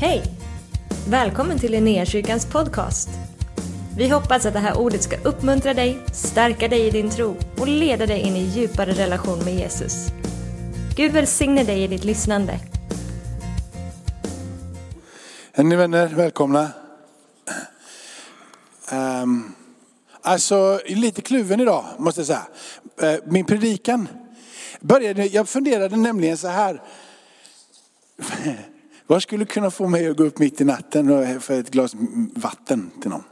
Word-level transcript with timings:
Hej! 0.00 0.22
Välkommen 1.08 1.58
till 1.58 1.72
Linnéakyrkans 1.72 2.46
podcast. 2.46 3.08
Vi 3.96 4.08
hoppas 4.08 4.46
att 4.46 4.52
det 4.52 4.58
här 4.58 4.78
ordet 4.78 5.02
ska 5.02 5.16
uppmuntra 5.16 5.74
dig, 5.74 5.98
stärka 6.12 6.68
dig 6.68 6.86
i 6.86 6.90
din 6.90 7.10
tro 7.10 7.36
och 7.58 7.68
leda 7.68 8.06
dig 8.06 8.20
in 8.20 8.36
i 8.36 8.42
djupare 8.42 8.92
relation 8.92 9.38
med 9.44 9.54
Jesus. 9.54 10.08
Gud 10.96 11.12
välsigne 11.12 11.64
dig 11.64 11.82
i 11.82 11.86
ditt 11.86 12.04
lyssnande. 12.04 12.60
Är 15.52 15.62
ni 15.62 15.76
vänner 15.76 16.06
välkomna? 16.08 16.70
Um, 18.92 19.54
alltså 20.22 20.80
lite 20.86 21.22
kluven 21.22 21.60
idag 21.60 21.84
måste 21.98 22.20
jag 22.20 22.26
säga. 22.26 22.46
Uh, 23.02 23.20
min 23.26 23.44
predikan 23.44 24.08
började, 24.80 25.26
jag 25.26 25.48
funderade 25.48 25.96
nämligen 25.96 26.36
så 26.36 26.48
här. 26.48 26.82
Vad 29.10 29.22
skulle 29.22 29.44
kunna 29.44 29.70
få 29.70 29.88
mig 29.88 30.08
att 30.08 30.16
gå 30.16 30.24
upp 30.24 30.38
mitt 30.38 30.60
i 30.60 30.64
natten 30.64 31.10
och 31.10 31.42
få 31.42 31.52
ett 31.52 31.70
glas 31.70 31.92
vatten 32.34 32.90
till 33.00 33.10
någon? 33.10 33.24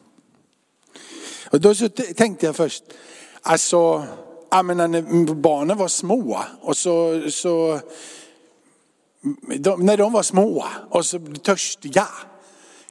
Och 1.50 1.60
då 1.60 1.74
så 1.74 1.88
tänkte 1.88 2.46
jag 2.46 2.56
först, 2.56 2.84
alltså, 3.42 4.06
jag 4.50 4.64
menar, 4.64 4.88
när 4.88 5.34
barnen 5.34 5.78
var 5.78 5.88
små 5.88 6.40
och 6.60 6.76
så, 6.76 7.22
så 7.30 7.80
de, 9.58 9.86
när 9.86 9.96
de 9.96 10.12
var 10.12 10.22
små 10.22 10.64
och 10.90 11.06
så 11.06 11.18
törstiga. 11.18 12.08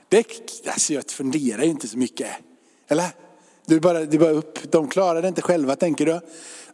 Det, 0.09 0.25
alltså 0.67 0.93
jag 0.93 1.09
funderar 1.09 1.63
ju 1.63 1.69
inte 1.69 1.87
så 1.87 1.97
mycket. 1.97 2.31
Eller? 2.87 3.07
Du 3.65 3.79
bara, 3.79 4.05
det 4.05 4.17
bara 4.17 4.29
upp, 4.29 4.71
de 4.71 4.87
klarar 4.87 5.21
det 5.21 5.27
inte 5.27 5.41
själva 5.41 5.75
tänker 5.75 6.05
du. 6.05 6.19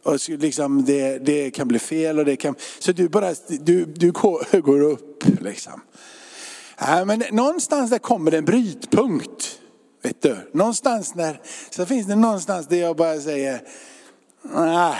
Och 0.02 0.20
så 0.20 0.32
liksom 0.32 0.84
det, 0.84 1.18
det 1.18 1.50
kan 1.50 1.68
bli 1.68 1.78
fel 1.78 2.18
och 2.18 2.24
det 2.24 2.36
kan, 2.36 2.54
så 2.78 2.92
du 2.92 3.08
bara, 3.08 3.34
du, 3.48 3.84
du 3.84 4.12
går, 4.12 4.60
går 4.60 4.80
upp 4.80 5.11
liksom. 5.40 5.80
Äh, 6.78 7.04
men 7.04 7.22
någonstans 7.30 7.90
där 7.90 7.98
kommer 7.98 8.30
det 8.30 8.38
en 8.38 8.44
brytpunkt. 8.44 9.58
Vet 10.02 10.22
du? 10.22 10.50
Någonstans 10.52 11.12
där, 11.12 11.40
så 11.70 11.86
finns 11.86 12.06
det 12.06 12.16
någonstans 12.16 12.66
där 12.66 12.76
jag 12.76 12.96
bara 12.96 13.20
säger, 13.20 13.62
nej, 14.42 14.96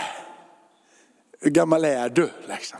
hur 1.39 1.51
gammal 1.51 1.85
är 1.85 2.09
du? 2.09 2.29
Liksom. 2.47 2.79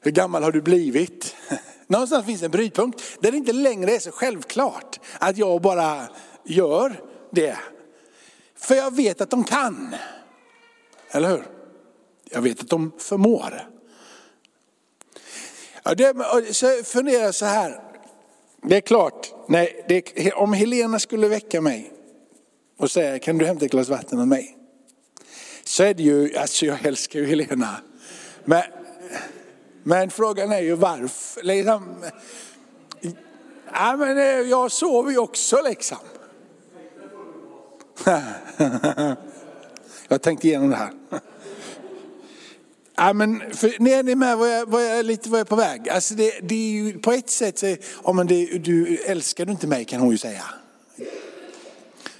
Hur 0.00 0.10
gammal 0.10 0.42
har 0.42 0.52
du 0.52 0.62
blivit? 0.62 1.36
Någonstans 1.86 2.26
finns 2.26 2.42
en 2.42 2.50
brytpunkt 2.50 3.02
där 3.20 3.30
det 3.30 3.36
inte 3.36 3.52
längre 3.52 3.90
är 3.90 3.98
så 3.98 4.10
självklart 4.10 5.00
att 5.18 5.36
jag 5.36 5.62
bara 5.62 6.08
gör 6.44 7.00
det. 7.30 7.56
För 8.56 8.74
jag 8.74 8.96
vet 8.96 9.20
att 9.20 9.30
de 9.30 9.44
kan. 9.44 9.94
Eller 11.10 11.28
hur? 11.28 11.46
Jag 12.30 12.42
vet 12.42 12.60
att 12.60 12.68
de 12.68 12.92
förmår. 12.98 13.71
Ja, 15.82 15.94
det, 15.94 16.14
så 16.54 16.66
funderar 16.84 17.32
så 17.32 17.46
här. 17.46 17.80
Det 18.62 18.76
är 18.76 18.80
klart, 18.80 19.34
nej, 19.48 19.84
det, 19.88 20.32
om 20.32 20.52
Helena 20.52 20.98
skulle 20.98 21.28
väcka 21.28 21.60
mig 21.60 21.92
och 22.78 22.90
säga, 22.90 23.18
kan 23.18 23.38
du 23.38 23.46
hämta 23.46 23.64
ett 23.64 23.70
glas 23.70 23.88
vatten 23.88 24.18
med 24.18 24.28
mig? 24.28 24.56
Så 25.64 25.82
är 25.82 25.94
det 25.94 26.02
ju, 26.02 26.36
alltså 26.36 26.66
jag 26.66 26.86
älskar 26.86 27.20
ju 27.20 27.26
Helena. 27.26 27.76
Men, 28.44 28.62
men 29.82 30.10
frågan 30.10 30.52
är 30.52 30.60
ju 30.60 30.74
varför. 30.74 31.42
Liksom, 31.42 32.04
ja, 33.72 33.96
men 33.96 34.18
eh, 34.18 34.24
jag 34.24 34.72
sover 34.72 35.10
ju 35.10 35.18
också 35.18 35.62
liksom. 35.62 35.98
jag 40.08 40.14
har 40.14 40.18
tänkt 40.18 40.44
igenom 40.44 40.70
det 40.70 40.76
här. 40.76 40.92
Ja, 43.02 43.12
men 43.12 43.42
för, 43.52 43.76
nej, 43.78 44.02
ni 44.02 44.12
är 44.12 44.16
med 44.16 44.38
vad 44.38 44.50
jag, 44.50 44.66
vad 44.66 44.84
jag, 44.84 45.06
lite 45.06 45.28
vad 45.28 45.40
jag 45.40 45.44
är 45.44 45.48
på 45.48 45.56
väg. 45.56 45.88
Alltså 45.88 46.14
det, 46.14 46.32
det 46.42 46.54
är 46.54 46.70
ju 46.70 46.98
på 46.98 47.12
ett 47.12 47.30
sätt, 47.30 47.58
så, 47.58 47.76
oh, 48.02 48.14
men 48.14 48.26
det, 48.26 48.58
du 48.58 48.96
älskar 48.96 49.46
du 49.46 49.52
inte 49.52 49.66
mig 49.66 49.84
kan 49.84 50.00
hon 50.00 50.10
ju 50.10 50.18
säga. 50.18 50.44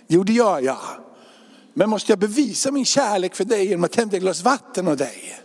Jo 0.07 0.25
det 0.25 0.33
gör 0.33 0.61
jag. 0.61 0.79
Men 1.75 1.91
måste 1.91 2.13
jag 2.13 2.19
bevisa 2.19 2.71
min 2.71 2.85
kärlek 2.85 3.35
för 3.35 3.45
dig 3.45 3.67
genom 3.67 3.85
att 3.85 3.97
hämta 3.97 4.17
ett 4.17 4.23
glas 4.23 4.43
vatten 4.43 4.89
av 4.89 4.97
dig? 4.97 5.43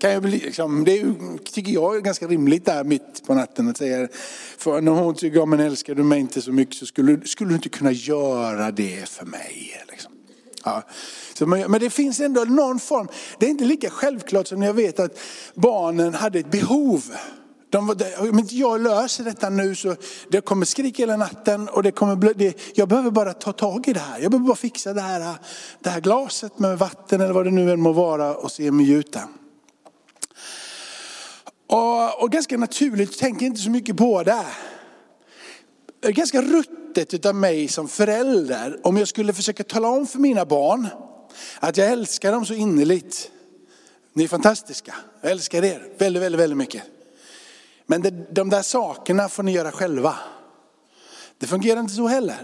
Kan 0.00 0.10
jag 0.10 0.22
bli, 0.22 0.38
liksom, 0.38 0.84
det 0.84 1.00
är, 1.00 1.14
tycker 1.52 1.72
jag 1.72 1.96
är 1.96 2.00
ganska 2.00 2.26
rimligt 2.26 2.64
där 2.64 2.84
mitt 2.84 3.26
på 3.26 3.34
natten 3.34 3.68
att 3.68 3.76
säga. 3.76 4.08
För 4.58 4.80
när 4.80 4.92
hon 4.92 5.14
tycker, 5.14 5.38
ja, 5.38 5.46
men 5.46 5.60
älskar 5.60 5.94
du 5.94 6.02
mig 6.02 6.20
inte 6.20 6.42
så 6.42 6.52
mycket 6.52 6.74
så 6.74 6.86
skulle, 6.86 7.26
skulle 7.26 7.50
du 7.50 7.54
inte 7.54 7.68
kunna 7.68 7.92
göra 7.92 8.70
det 8.70 9.08
för 9.08 9.26
mig. 9.26 9.84
Liksom. 9.88 10.15
Ja. 10.66 10.82
Så, 11.34 11.46
men, 11.46 11.70
men 11.70 11.80
det 11.80 11.90
finns 11.90 12.20
ändå 12.20 12.44
någon 12.44 12.80
form, 12.80 13.08
det 13.38 13.46
är 13.46 13.50
inte 13.50 13.64
lika 13.64 13.90
självklart 13.90 14.46
som 14.46 14.62
jag 14.62 14.74
vet 14.74 15.00
att 15.00 15.18
barnen 15.54 16.14
hade 16.14 16.38
ett 16.38 16.50
behov. 16.50 17.02
De, 17.70 17.96
om 18.18 18.38
inte 18.38 18.56
jag 18.56 18.80
löser 18.80 19.24
detta 19.24 19.50
nu 19.50 19.74
så 19.74 19.96
det 20.30 20.40
kommer 20.40 20.66
skrika 20.66 21.02
hela 21.02 21.16
natten 21.16 21.68
och 21.68 21.82
det 21.82 21.92
kommer 21.92 22.34
det, 22.34 22.54
jag 22.74 22.88
behöver 22.88 23.10
bara 23.10 23.32
ta 23.32 23.52
tag 23.52 23.88
i 23.88 23.92
det 23.92 24.00
här. 24.00 24.18
Jag 24.20 24.30
behöver 24.30 24.46
bara 24.46 24.56
fixa 24.56 24.92
det 24.92 25.00
här, 25.00 25.34
det 25.80 25.90
här 25.90 26.00
glaset 26.00 26.58
med 26.58 26.78
vatten 26.78 27.20
eller 27.20 27.34
vad 27.34 27.44
det 27.44 27.50
nu 27.50 27.72
än 27.72 27.80
må 27.80 27.92
vara 27.92 28.34
och 28.34 28.50
se 28.50 28.70
mig 28.70 28.86
gjuta. 28.86 29.20
Och, 31.66 32.22
och 32.22 32.32
ganska 32.32 32.56
naturligt, 32.56 33.18
tänker 33.18 33.46
inte 33.46 33.60
så 33.60 33.70
mycket 33.70 33.96
på 33.96 34.22
det. 34.22 34.46
Det 36.06 36.10
är 36.10 36.14
ganska 36.14 36.42
ruttet 36.42 37.26
av 37.26 37.34
mig 37.34 37.68
som 37.68 37.88
förälder 37.88 38.80
om 38.82 38.96
jag 38.96 39.08
skulle 39.08 39.32
försöka 39.32 39.64
tala 39.64 39.88
om 39.88 40.06
för 40.06 40.18
mina 40.18 40.44
barn 40.44 40.88
att 41.60 41.76
jag 41.76 41.92
älskar 41.92 42.32
dem 42.32 42.46
så 42.46 42.54
innerligt. 42.54 43.30
Ni 44.12 44.24
är 44.24 44.28
fantastiska, 44.28 44.94
jag 45.20 45.30
älskar 45.32 45.64
er 45.64 45.88
väldigt, 45.98 46.22
väldigt, 46.22 46.40
väldigt 46.40 46.56
mycket. 46.56 46.82
Men 47.86 48.02
det, 48.02 48.34
de 48.34 48.50
där 48.50 48.62
sakerna 48.62 49.28
får 49.28 49.42
ni 49.42 49.52
göra 49.52 49.72
själva. 49.72 50.16
Det 51.38 51.46
fungerar 51.46 51.80
inte 51.80 51.94
så 51.94 52.06
heller. 52.06 52.42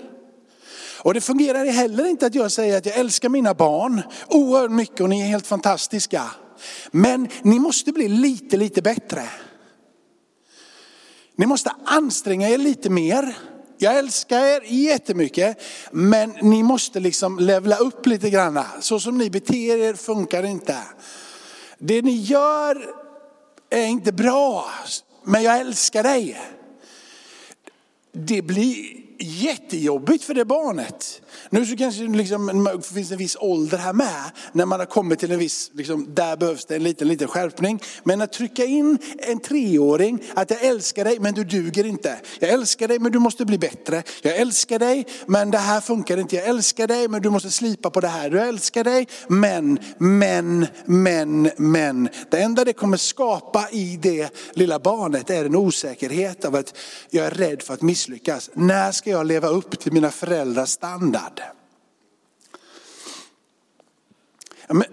Och 0.98 1.14
det 1.14 1.20
fungerar 1.20 1.64
heller 1.64 2.06
inte 2.06 2.26
att 2.26 2.34
jag 2.34 2.52
säger 2.52 2.78
att 2.78 2.86
jag 2.86 2.96
älskar 2.96 3.28
mina 3.28 3.54
barn 3.54 4.02
oerhört 4.28 4.70
mycket 4.70 5.00
och 5.00 5.08
ni 5.08 5.20
är 5.20 5.26
helt 5.26 5.46
fantastiska. 5.46 6.30
Men 6.90 7.28
ni 7.42 7.58
måste 7.58 7.92
bli 7.92 8.08
lite, 8.08 8.56
lite 8.56 8.82
bättre. 8.82 9.28
Ni 11.36 11.46
måste 11.46 11.72
anstränga 11.84 12.48
er 12.48 12.58
lite 12.58 12.90
mer. 12.90 13.36
Jag 13.82 13.98
älskar 13.98 14.44
er 14.44 14.62
jättemycket, 14.64 15.62
men 15.90 16.30
ni 16.42 16.62
måste 16.62 17.00
liksom 17.00 17.38
levla 17.38 17.76
upp 17.76 18.06
lite 18.06 18.30
grann. 18.30 18.64
Så 18.80 19.00
som 19.00 19.18
ni 19.18 19.30
beter 19.30 19.78
er 19.78 19.94
funkar 19.94 20.42
inte. 20.42 20.78
Det 21.78 22.02
ni 22.02 22.12
gör 22.12 22.94
är 23.70 23.86
inte 23.86 24.12
bra, 24.12 24.70
men 25.24 25.42
jag 25.42 25.60
älskar 25.60 26.02
dig. 26.02 26.40
Det 28.12 28.42
blir 28.42 28.96
jättejobbigt 29.18 30.24
för 30.24 30.34
det 30.34 30.44
barnet. 30.44 31.22
Nu 31.50 31.66
så 31.66 31.76
kanske 31.76 32.02
liksom, 32.02 32.70
det 32.76 32.94
finns 32.94 33.10
en 33.10 33.18
viss 33.18 33.36
ålder 33.40 33.78
här 33.78 33.92
med, 33.92 34.30
när 34.52 34.66
man 34.66 34.80
har 34.80 34.86
kommit 34.86 35.18
till 35.18 35.32
en 35.32 35.38
viss, 35.38 35.70
liksom, 35.74 36.14
där 36.14 36.36
behövs 36.36 36.64
det 36.64 36.76
en 36.76 36.82
liten, 36.82 37.08
liten 37.08 37.28
skärpning. 37.28 37.80
Men 38.04 38.22
att 38.22 38.32
trycka 38.32 38.64
in 38.64 38.98
en 39.18 39.40
treåring, 39.40 40.22
att 40.34 40.50
jag 40.50 40.64
älskar 40.64 41.04
dig 41.04 41.18
men 41.20 41.34
du 41.34 41.44
duger 41.44 41.86
inte. 41.86 42.16
Jag 42.40 42.50
älskar 42.50 42.88
dig 42.88 42.98
men 42.98 43.12
du 43.12 43.18
måste 43.18 43.44
bli 43.44 43.58
bättre. 43.58 44.02
Jag 44.22 44.36
älskar 44.36 44.78
dig 44.78 45.06
men 45.26 45.50
det 45.50 45.58
här 45.58 45.80
funkar 45.80 46.16
inte. 46.16 46.36
Jag 46.36 46.44
älskar 46.44 46.86
dig 46.86 47.08
men 47.08 47.22
du 47.22 47.30
måste 47.30 47.50
slipa 47.50 47.90
på 47.90 48.00
det 48.00 48.08
här. 48.08 48.30
Du 48.30 48.40
älskar 48.40 48.84
dig 48.84 49.08
men, 49.28 49.78
men, 49.98 50.66
men, 50.84 51.50
men. 51.56 52.08
Det 52.30 52.40
enda 52.40 52.64
det 52.64 52.72
kommer 52.72 52.96
skapa 52.96 53.68
i 53.70 53.98
det 54.02 54.30
lilla 54.52 54.78
barnet 54.78 55.30
är 55.30 55.44
en 55.44 55.56
osäkerhet 55.56 56.44
av 56.44 56.54
att 56.54 56.74
jag 57.10 57.26
är 57.26 57.30
rädd 57.30 57.62
för 57.62 57.74
att 57.74 57.82
misslyckas. 57.82 58.50
När 58.54 58.92
ska 58.92 59.10
jag 59.10 59.26
leva 59.26 59.48
upp 59.48 59.78
till 59.78 59.92
mina 59.92 60.10
föräldrars 60.10 60.68
standard? 60.68 61.21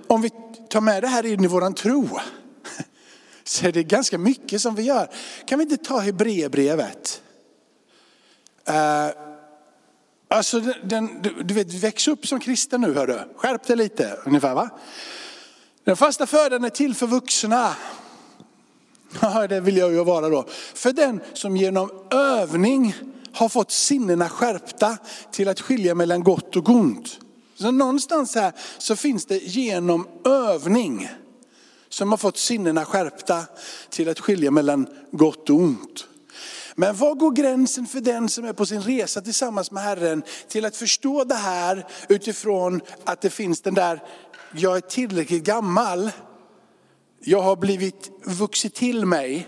Om 0.07 0.21
vi 0.21 0.31
tar 0.69 0.81
med 0.81 1.03
det 1.03 1.07
här 1.07 1.25
in 1.25 1.43
i 1.43 1.47
våran 1.47 1.73
tro 1.73 2.09
så 3.43 3.67
är 3.67 3.71
det 3.71 3.83
ganska 3.83 4.17
mycket 4.17 4.61
som 4.61 4.75
vi 4.75 4.83
gör. 4.83 5.09
Kan 5.45 5.59
vi 5.59 5.63
inte 5.63 5.77
ta 5.77 5.99
Hebreerbrevet? 5.99 7.21
Uh, 8.69 8.75
alltså 10.27 10.59
den, 10.83 11.21
du, 11.21 11.43
du 11.43 11.53
vet, 11.53 11.73
väx 11.73 12.07
upp 12.07 12.27
som 12.27 12.39
kristen 12.39 12.81
nu 12.81 12.93
hör 12.93 13.07
du. 13.07 13.19
Skärp 13.35 13.67
dig 13.67 13.75
lite 13.75 14.19
ungefär 14.25 14.55
va? 14.55 14.69
Den 15.83 15.97
fasta 15.97 16.27
födan 16.27 16.63
är 16.63 16.69
till 16.69 16.95
för 16.95 17.07
vuxna. 17.07 17.75
Ja, 19.21 19.47
det 19.47 19.59
vill 19.59 19.77
jag 19.77 19.91
ju 19.91 20.03
vara 20.03 20.29
då. 20.29 20.45
För 20.73 20.91
den 20.91 21.21
som 21.33 21.57
genom 21.57 21.91
övning 22.11 22.95
har 23.33 23.49
fått 23.49 23.71
sinnena 23.71 24.29
skärpta 24.29 24.97
till 25.31 25.47
att 25.47 25.61
skilja 25.61 25.95
mellan 25.95 26.23
gott 26.23 26.55
och 26.55 26.69
ont. 26.69 27.19
Så 27.55 27.71
någonstans 27.71 28.35
här 28.35 28.53
så 28.77 28.95
finns 28.95 29.25
det 29.25 29.37
genom 29.37 30.07
övning 30.25 31.09
som 31.89 32.09
har 32.09 32.17
fått 32.17 32.37
sinnena 32.37 32.85
skärpta 32.85 33.43
till 33.89 34.09
att 34.09 34.19
skilja 34.19 34.51
mellan 34.51 34.87
gott 35.11 35.49
och 35.49 35.55
ont. 35.55 36.07
Men 36.75 36.95
var 36.95 37.15
går 37.15 37.31
gränsen 37.31 37.85
för 37.85 38.01
den 38.01 38.29
som 38.29 38.45
är 38.45 38.53
på 38.53 38.65
sin 38.65 38.81
resa 38.81 39.21
tillsammans 39.21 39.71
med 39.71 39.83
Herren 39.83 40.23
till 40.47 40.65
att 40.65 40.75
förstå 40.75 41.23
det 41.23 41.35
här 41.35 41.85
utifrån 42.09 42.81
att 43.03 43.21
det 43.21 43.29
finns 43.29 43.61
den 43.61 43.73
där, 43.73 44.03
jag 44.55 44.77
är 44.77 44.81
tillräckligt 44.81 45.43
gammal, 45.43 46.11
jag 47.19 47.41
har 47.41 47.55
blivit 47.55 48.11
vuxit 48.23 48.75
till 48.75 49.05
mig 49.05 49.47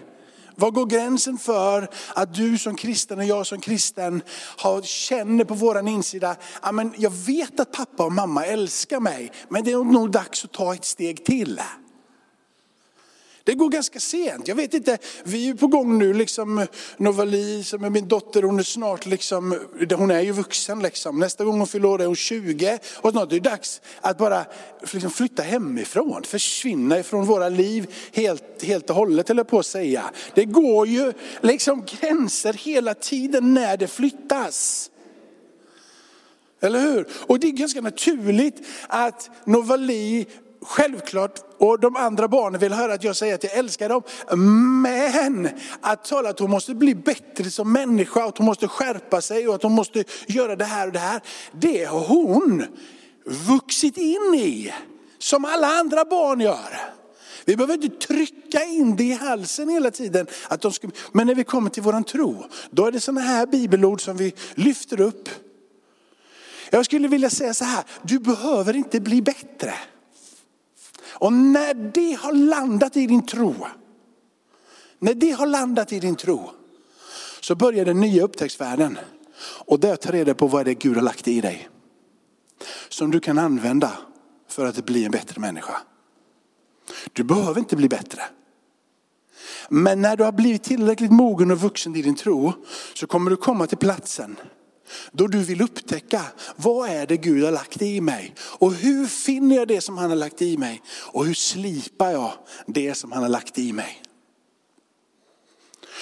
var 0.56 0.72
går 0.72 0.86
gränsen 0.86 1.38
för 1.38 1.90
att 2.16 2.34
du 2.34 2.58
som 2.58 2.76
kristen 2.76 3.20
och 3.20 3.26
jag 3.26 3.48
som 3.48 3.62
kristen 3.62 4.22
har, 4.58 4.82
känner 4.82 5.44
på 5.44 5.54
våran 5.54 5.88
insida, 5.88 6.36
jag 6.98 7.12
vet 7.12 7.60
att 7.60 7.72
pappa 7.72 8.06
och 8.06 8.12
mamma 8.12 8.46
älskar 8.46 9.00
mig, 9.00 9.32
men 9.50 9.64
det 9.64 9.72
är 9.72 9.84
nog 9.84 10.12
dags 10.12 10.46
att 10.46 10.52
ta 10.52 10.74
ett 10.74 10.86
steg 10.86 11.26
till. 11.26 11.60
Det 13.44 13.54
går 13.54 13.70
ganska 13.70 14.00
sent. 14.00 14.48
Jag 14.48 14.56
vet 14.56 14.74
inte, 14.74 14.98
vi 15.24 15.50
är 15.50 15.54
på 15.54 15.68
gång 15.68 15.98
nu, 15.98 16.14
liksom 16.14 16.68
Novali 16.98 17.64
som 17.64 17.84
är 17.84 17.90
min 17.90 18.08
dotter, 18.08 18.44
hon 18.44 18.60
är 18.60 18.64
snart 18.64 19.06
liksom, 19.06 19.60
hon 19.96 20.12
är 20.12 20.22
ju 20.22 20.32
vuxen 20.32 20.82
liksom. 20.82 21.20
Nästa 21.20 21.44
gång 21.44 21.58
hon 21.58 21.68
fyller 21.68 21.88
år 21.88 22.02
är 22.02 22.06
hon 22.06 22.16
20 22.16 22.80
och 22.96 23.12
snart 23.12 23.32
är 23.32 23.40
det 23.40 23.50
dags 23.50 23.82
att 24.02 24.18
bara 24.18 24.46
liksom 24.92 25.12
flytta 25.12 25.44
hemifrån, 25.44 26.24
försvinna 26.24 27.00
ifrån 27.00 27.26
våra 27.26 27.50
liv 27.50 27.94
helt, 28.14 28.64
helt 28.64 28.90
och 28.90 28.96
hållet 28.96 29.30
eller 29.30 29.44
på 29.44 29.60
att 29.60 29.66
säga. 29.66 30.04
Det 30.34 30.46
går 30.46 30.88
ju 30.88 31.14
liksom 31.42 31.86
gränser 31.86 32.54
hela 32.54 32.94
tiden 32.94 33.54
när 33.54 33.78
det 33.78 33.88
flyttas. 33.88 34.88
Eller 36.62 36.80
hur? 36.80 37.08
Och 37.14 37.40
det 37.40 37.48
är 37.48 37.52
ganska 37.52 37.82
naturligt 37.82 38.68
att 38.88 39.30
Novali 39.46 40.28
självklart, 40.66 41.40
och 41.58 41.80
de 41.80 41.96
andra 41.96 42.28
barnen 42.28 42.60
vill 42.60 42.74
höra 42.74 42.94
att 42.94 43.04
jag 43.04 43.16
säger 43.16 43.36
att 43.36 43.44
jag 43.44 43.54
älskar 43.54 43.90
dem. 43.90 44.02
Men 44.82 45.50
att 45.82 46.06
tala 46.06 46.30
att 46.30 46.40
hon 46.40 46.50
måste 46.50 46.76
bli 46.76 46.96
bättre 46.96 47.52
som 47.52 47.72
människa, 47.74 48.26
att 48.26 48.38
hon 48.38 48.46
måste 48.46 48.68
skärpa 48.68 49.22
sig 49.22 49.48
och 49.48 49.56
att 49.56 49.64
hon 49.64 49.72
måste 49.72 50.04
göra 50.28 50.56
det 50.56 50.66
här 50.66 50.88
och 50.88 50.94
det 50.94 51.00
här. 51.00 51.22
Det 51.52 51.84
har 51.84 52.00
hon 52.00 52.66
vuxit 53.26 53.98
in 53.98 54.34
i, 54.36 54.74
som 55.20 55.46
alla 55.46 55.68
andra 55.68 56.06
barn 56.06 56.42
gör. 56.42 56.92
Vi 57.46 57.56
behöver 57.56 57.74
inte 57.74 58.08
trycka 58.08 58.64
in 58.64 58.96
det 58.96 59.04
i 59.04 59.14
halsen 59.14 59.70
hela 59.70 59.92
tiden. 59.92 60.28
Att 60.48 60.62
de 60.62 60.72
ska, 60.72 60.90
men 61.12 61.28
när 61.28 61.36
vi 61.36 61.44
kommer 61.44 61.70
till 61.70 61.84
våran 61.84 62.04
tro, 62.04 62.46
då 62.72 62.86
är 62.86 62.92
det 62.92 63.00
sådana 63.00 63.22
här 63.22 63.46
bibelord 63.46 64.02
som 64.02 64.18
vi 64.18 64.34
lyfter 64.56 65.02
upp. 65.02 65.30
Jag 66.70 66.86
skulle 66.86 67.08
vilja 67.08 67.30
säga 67.30 67.54
så 67.54 67.66
här, 67.66 67.84
du 68.02 68.20
behöver 68.20 68.76
inte 68.76 69.00
bli 69.00 69.22
bättre. 69.22 69.74
Och 71.14 71.34
när 71.34 71.74
det 71.74 72.14
har 72.14 72.34
landat 72.34 72.98
i 72.98 73.08
din 73.08 73.26
tro, 73.26 73.56
när 75.00 75.14
det 75.14 75.32
har 75.32 75.46
landat 75.46 75.94
i 75.94 76.00
din 76.00 76.16
tro, 76.16 76.52
så 77.42 77.56
börjar 77.56 77.86
den 77.86 78.00
nya 78.00 78.24
upptäcktsvärlden. 78.24 78.98
Och 79.66 79.80
där 79.80 79.96
tar 79.96 80.12
reda 80.12 80.34
på 80.34 80.48
vad 80.48 80.66
det 80.66 80.72
är 80.72 80.76
Gud 80.76 80.96
har 80.96 81.04
lagt 81.04 81.28
i 81.28 81.42
dig. 81.42 81.70
Som 82.90 83.12
du 83.12 83.20
kan 83.20 83.38
använda 83.38 83.92
för 84.48 84.66
att 84.66 84.86
bli 84.86 85.06
en 85.06 85.12
bättre 85.12 85.42
människa. 85.42 85.78
Du 87.14 87.24
behöver 87.24 87.60
inte 87.60 87.76
bli 87.76 87.90
bättre. 87.90 88.22
Men 89.70 90.02
när 90.02 90.18
du 90.18 90.24
har 90.24 90.32
blivit 90.32 90.64
tillräckligt 90.64 91.12
mogen 91.12 91.52
och 91.52 91.62
vuxen 91.62 91.96
i 91.96 92.02
din 92.02 92.16
tro 92.16 92.54
så 92.94 93.08
kommer 93.08 93.32
du 93.32 93.38
komma 93.38 93.68
till 93.68 93.78
platsen 93.78 94.36
då 95.12 95.28
du 95.28 95.44
vill 95.44 95.62
upptäcka, 95.62 96.22
vad 96.56 96.90
är 96.90 97.08
det 97.08 97.18
Gud 97.18 97.44
har 97.44 97.52
lagt 97.52 97.82
i 97.82 98.02
mig? 98.02 98.36
Och 98.42 98.74
hur 98.74 99.06
finner 99.06 99.56
jag 99.56 99.68
det 99.68 99.82
som 99.82 99.98
han 99.98 100.10
har 100.10 100.18
lagt 100.18 100.42
i 100.42 100.58
mig? 100.58 100.82
Och 101.12 101.26
hur 101.26 101.34
slipar 101.34 102.12
jag 102.12 102.34
det 102.68 102.96
som 102.96 103.12
han 103.12 103.24
har 103.24 103.30
lagt 103.30 103.58
i 103.58 103.74
mig? 103.74 104.02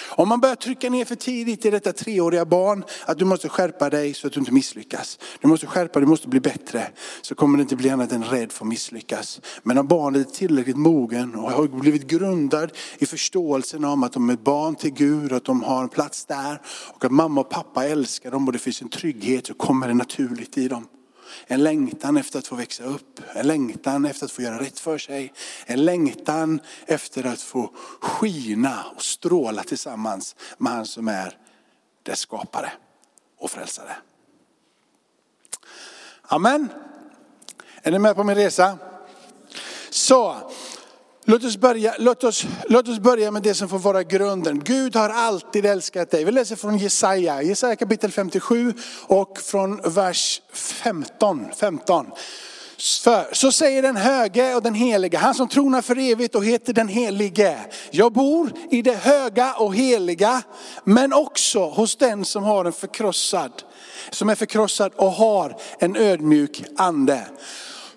Om 0.08 0.28
man 0.28 0.40
börjar 0.40 0.56
trycka 0.56 0.90
ner 0.90 1.04
för 1.04 1.14
tidigt 1.14 1.64
i 1.64 1.70
detta 1.70 1.92
treåriga 1.92 2.44
barn 2.44 2.84
att 3.06 3.18
du 3.18 3.24
måste 3.24 3.48
skärpa 3.48 3.90
dig 3.90 4.14
så 4.14 4.26
att 4.26 4.32
du 4.32 4.40
inte 4.40 4.52
misslyckas. 4.52 5.18
Du 5.40 5.48
måste 5.48 5.66
skärpa 5.66 5.98
dig, 5.98 6.06
du 6.06 6.10
måste 6.10 6.28
bli 6.28 6.40
bättre. 6.40 6.90
Så 7.22 7.34
kommer 7.34 7.58
det 7.58 7.62
inte 7.62 7.76
bli 7.76 7.90
annat 7.90 8.12
än 8.12 8.24
rädd 8.24 8.52
för 8.52 8.64
att 8.64 8.68
misslyckas. 8.68 9.40
Men 9.62 9.78
om 9.78 9.86
barnet 9.86 10.28
är 10.28 10.34
tillräckligt 10.34 10.76
mogen 10.76 11.34
och 11.34 11.50
har 11.50 11.68
blivit 11.68 12.06
grundad 12.06 12.72
i 12.98 13.06
förståelsen 13.06 13.84
om 13.84 14.02
att 14.02 14.12
de 14.12 14.30
är 14.30 14.36
barn 14.36 14.74
till 14.74 14.92
Gud, 14.92 15.32
att 15.32 15.44
de 15.44 15.62
har 15.62 15.82
en 15.82 15.88
plats 15.88 16.24
där 16.24 16.60
och 16.94 17.04
att 17.04 17.12
mamma 17.12 17.40
och 17.40 17.50
pappa 17.50 17.86
älskar 17.86 18.30
dem 18.30 18.46
och 18.46 18.52
det 18.52 18.58
finns 18.58 18.82
en 18.82 18.88
trygghet 18.88 19.46
så 19.46 19.54
kommer 19.54 19.88
det 19.88 19.94
naturligt 19.94 20.58
i 20.58 20.68
dem. 20.68 20.86
En 21.46 21.62
längtan 21.62 22.16
efter 22.16 22.38
att 22.38 22.46
få 22.46 22.56
växa 22.56 22.84
upp, 22.84 23.20
en 23.34 23.46
längtan 23.46 24.04
efter 24.04 24.24
att 24.24 24.32
få 24.32 24.42
göra 24.42 24.60
rätt 24.60 24.80
för 24.80 24.98
sig. 24.98 25.32
En 25.66 25.84
längtan 25.84 26.60
efter 26.86 27.24
att 27.24 27.42
få 27.42 27.70
skina 28.00 28.84
och 28.96 29.02
stråla 29.02 29.62
tillsammans 29.62 30.36
med 30.58 30.72
han 30.72 30.86
som 30.86 31.08
är 31.08 31.38
dess 32.02 32.18
skapare 32.18 32.72
och 33.38 33.50
frälsare. 33.50 33.96
Amen. 36.22 36.68
Är 37.82 37.90
ni 37.90 37.98
med 37.98 38.16
på 38.16 38.24
min 38.24 38.36
resa? 38.36 38.78
Så, 39.90 40.50
Låt 41.30 41.44
oss, 41.44 41.56
börja, 41.56 41.94
låt, 41.98 42.24
oss, 42.24 42.46
låt 42.68 42.88
oss 42.88 42.98
börja 42.98 43.30
med 43.30 43.42
det 43.42 43.54
som 43.54 43.68
får 43.68 43.78
vara 43.78 44.02
grunden. 44.02 44.60
Gud 44.64 44.96
har 44.96 45.08
alltid 45.08 45.66
älskat 45.66 46.10
dig. 46.10 46.24
Vi 46.24 46.32
läser 46.32 46.56
från 46.56 46.78
Jesaja, 46.78 47.42
Jesaja 47.42 47.76
kapitel 47.76 48.12
57 48.12 48.74
och 49.06 49.38
från 49.38 49.80
vers 49.84 50.42
15. 50.52 51.46
15. 51.56 52.06
För, 53.02 53.34
så 53.34 53.52
säger 53.52 53.82
den 53.82 53.96
höge 53.96 54.54
och 54.54 54.62
den 54.62 54.74
helige, 54.74 55.18
han 55.18 55.34
som 55.34 55.48
tronar 55.48 55.82
för 55.82 55.98
evigt 55.98 56.34
och 56.34 56.44
heter 56.44 56.72
den 56.72 56.88
helige. 56.88 57.58
Jag 57.90 58.12
bor 58.12 58.52
i 58.70 58.82
det 58.82 58.94
höga 58.94 59.54
och 59.54 59.74
heliga, 59.74 60.42
men 60.84 61.12
också 61.12 61.68
hos 61.68 61.96
den 61.96 62.24
som 62.24 62.42
har 62.42 62.64
en 62.64 62.72
förkrossad, 62.72 63.52
som 64.10 64.28
är 64.28 64.34
förkrossad 64.34 64.92
och 64.96 65.12
har 65.12 65.56
en 65.78 65.96
ödmjuk 65.96 66.64
ande. 66.76 67.26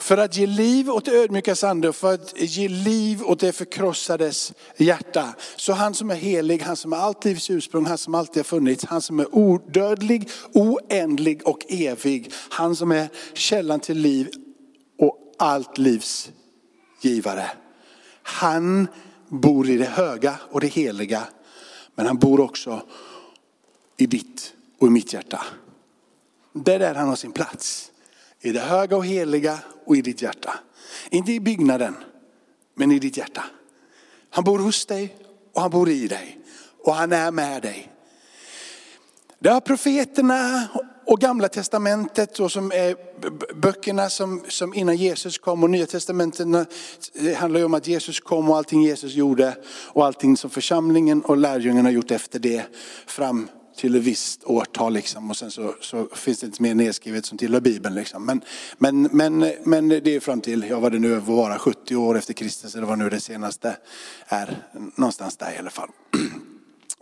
För 0.03 0.17
att 0.17 0.37
ge 0.37 0.45
liv 0.45 0.89
åt 0.89 1.05
det 1.05 1.11
ödmjukas 1.11 1.63
ande 1.63 1.89
och 1.89 1.95
för 1.95 2.13
att 2.13 2.33
ge 2.35 2.67
liv 2.67 3.23
åt 3.23 3.39
det 3.39 3.51
förkrossades 3.51 4.53
hjärta. 4.77 5.35
Så 5.55 5.73
han 5.73 5.93
som 5.93 6.11
är 6.11 6.15
helig, 6.15 6.61
han 6.61 6.75
som 6.75 6.93
är 6.93 6.97
allt 6.97 7.25
livs 7.25 7.49
ursprung, 7.49 7.85
han 7.85 7.97
som 7.97 8.15
alltid 8.15 8.37
har 8.37 8.43
funnits, 8.43 8.85
han 8.85 9.01
som 9.01 9.19
är 9.19 9.35
odödlig, 9.35 10.29
oändlig 10.53 11.47
och 11.47 11.65
evig. 11.69 12.31
Han 12.49 12.75
som 12.75 12.91
är 12.91 13.09
källan 13.33 13.79
till 13.79 13.97
liv 13.97 14.29
och 14.99 15.17
allt 15.39 15.77
livs 15.77 16.31
givare. 17.01 17.51
Han 18.23 18.87
bor 19.29 19.69
i 19.69 19.77
det 19.77 19.85
höga 19.85 20.35
och 20.51 20.61
det 20.61 20.67
heliga, 20.67 21.23
men 21.95 22.05
han 22.05 22.17
bor 22.17 22.39
också 22.39 22.81
i 23.97 24.05
ditt 24.05 24.53
och 24.79 24.87
i 24.87 24.89
mitt 24.89 25.13
hjärta. 25.13 25.45
Det 26.53 26.73
är 26.73 26.79
där 26.79 26.95
han 26.95 27.07
har 27.07 27.15
sin 27.15 27.31
plats. 27.31 27.92
I 28.45 28.51
det 28.51 28.59
höga 28.59 28.97
och 28.97 29.05
heliga 29.05 29.59
och 29.85 29.95
i 29.95 30.01
ditt 30.01 30.21
hjärta. 30.21 30.53
Inte 31.09 31.31
i 31.31 31.39
byggnaden, 31.39 31.95
men 32.75 32.91
i 32.91 32.99
ditt 32.99 33.17
hjärta. 33.17 33.43
Han 34.29 34.43
bor 34.43 34.59
hos 34.59 34.85
dig 34.85 35.15
och 35.53 35.61
han 35.61 35.71
bor 35.71 35.89
i 35.89 36.07
dig. 36.07 36.39
Och 36.83 36.93
han 36.93 37.11
är 37.11 37.31
med 37.31 37.61
dig. 37.61 37.91
Det 39.39 39.49
har 39.49 39.61
profeterna 39.61 40.67
och 41.05 41.19
gamla 41.19 41.47
testamentet 41.47 42.39
och 42.39 42.51
som 42.51 42.71
är 42.71 42.95
böckerna 43.55 44.09
som, 44.09 44.43
som 44.47 44.73
innan 44.73 44.95
Jesus 44.95 45.37
kom 45.37 45.63
och 45.63 45.69
nya 45.69 45.85
testamentet 45.85 46.47
handlar 47.37 47.59
ju 47.59 47.65
om 47.65 47.73
att 47.73 47.87
Jesus 47.87 48.19
kom 48.19 48.49
och 48.49 48.57
allting 48.57 48.83
Jesus 48.83 49.13
gjorde 49.13 49.57
och 49.65 50.05
allting 50.05 50.37
som 50.37 50.49
församlingen 50.49 51.21
och 51.21 51.37
lärjungarna 51.37 51.89
har 51.89 51.93
gjort 51.93 52.11
efter 52.11 52.39
det 52.39 52.63
fram 53.05 53.47
till 53.75 53.95
ett 53.95 54.01
visst 54.01 54.43
årtal 54.43 54.93
liksom. 54.93 55.29
och 55.29 55.37
sen 55.37 55.51
så, 55.51 55.75
så, 55.81 56.07
finns 56.15 56.39
det 56.39 56.45
inte 56.45 56.61
mer 56.61 56.75
nedskrivet 56.75 57.25
som 57.25 57.37
tillhör 57.37 57.61
Bibeln. 57.61 57.95
Liksom. 57.95 58.25
Men, 58.25 58.41
men, 58.77 59.01
men, 59.01 59.53
men 59.63 59.89
det 59.89 60.15
är 60.15 60.19
fram 60.19 60.41
till, 60.41 60.65
ja 60.69 60.79
vad 60.79 60.91
det 60.91 60.99
nu 60.99 61.21
får 61.21 61.35
vara, 61.35 61.59
70 61.59 61.95
år 61.95 62.17
efter 62.17 62.33
Kristus 62.33 62.75
eller 62.75 62.87
vad 62.87 62.97
nu 62.97 63.09
det 63.09 63.19
senaste 63.19 63.77
är. 64.27 64.57
Någonstans 64.95 65.37
där 65.37 65.53
i 65.55 65.57
alla 65.57 65.69
fall. 65.69 65.89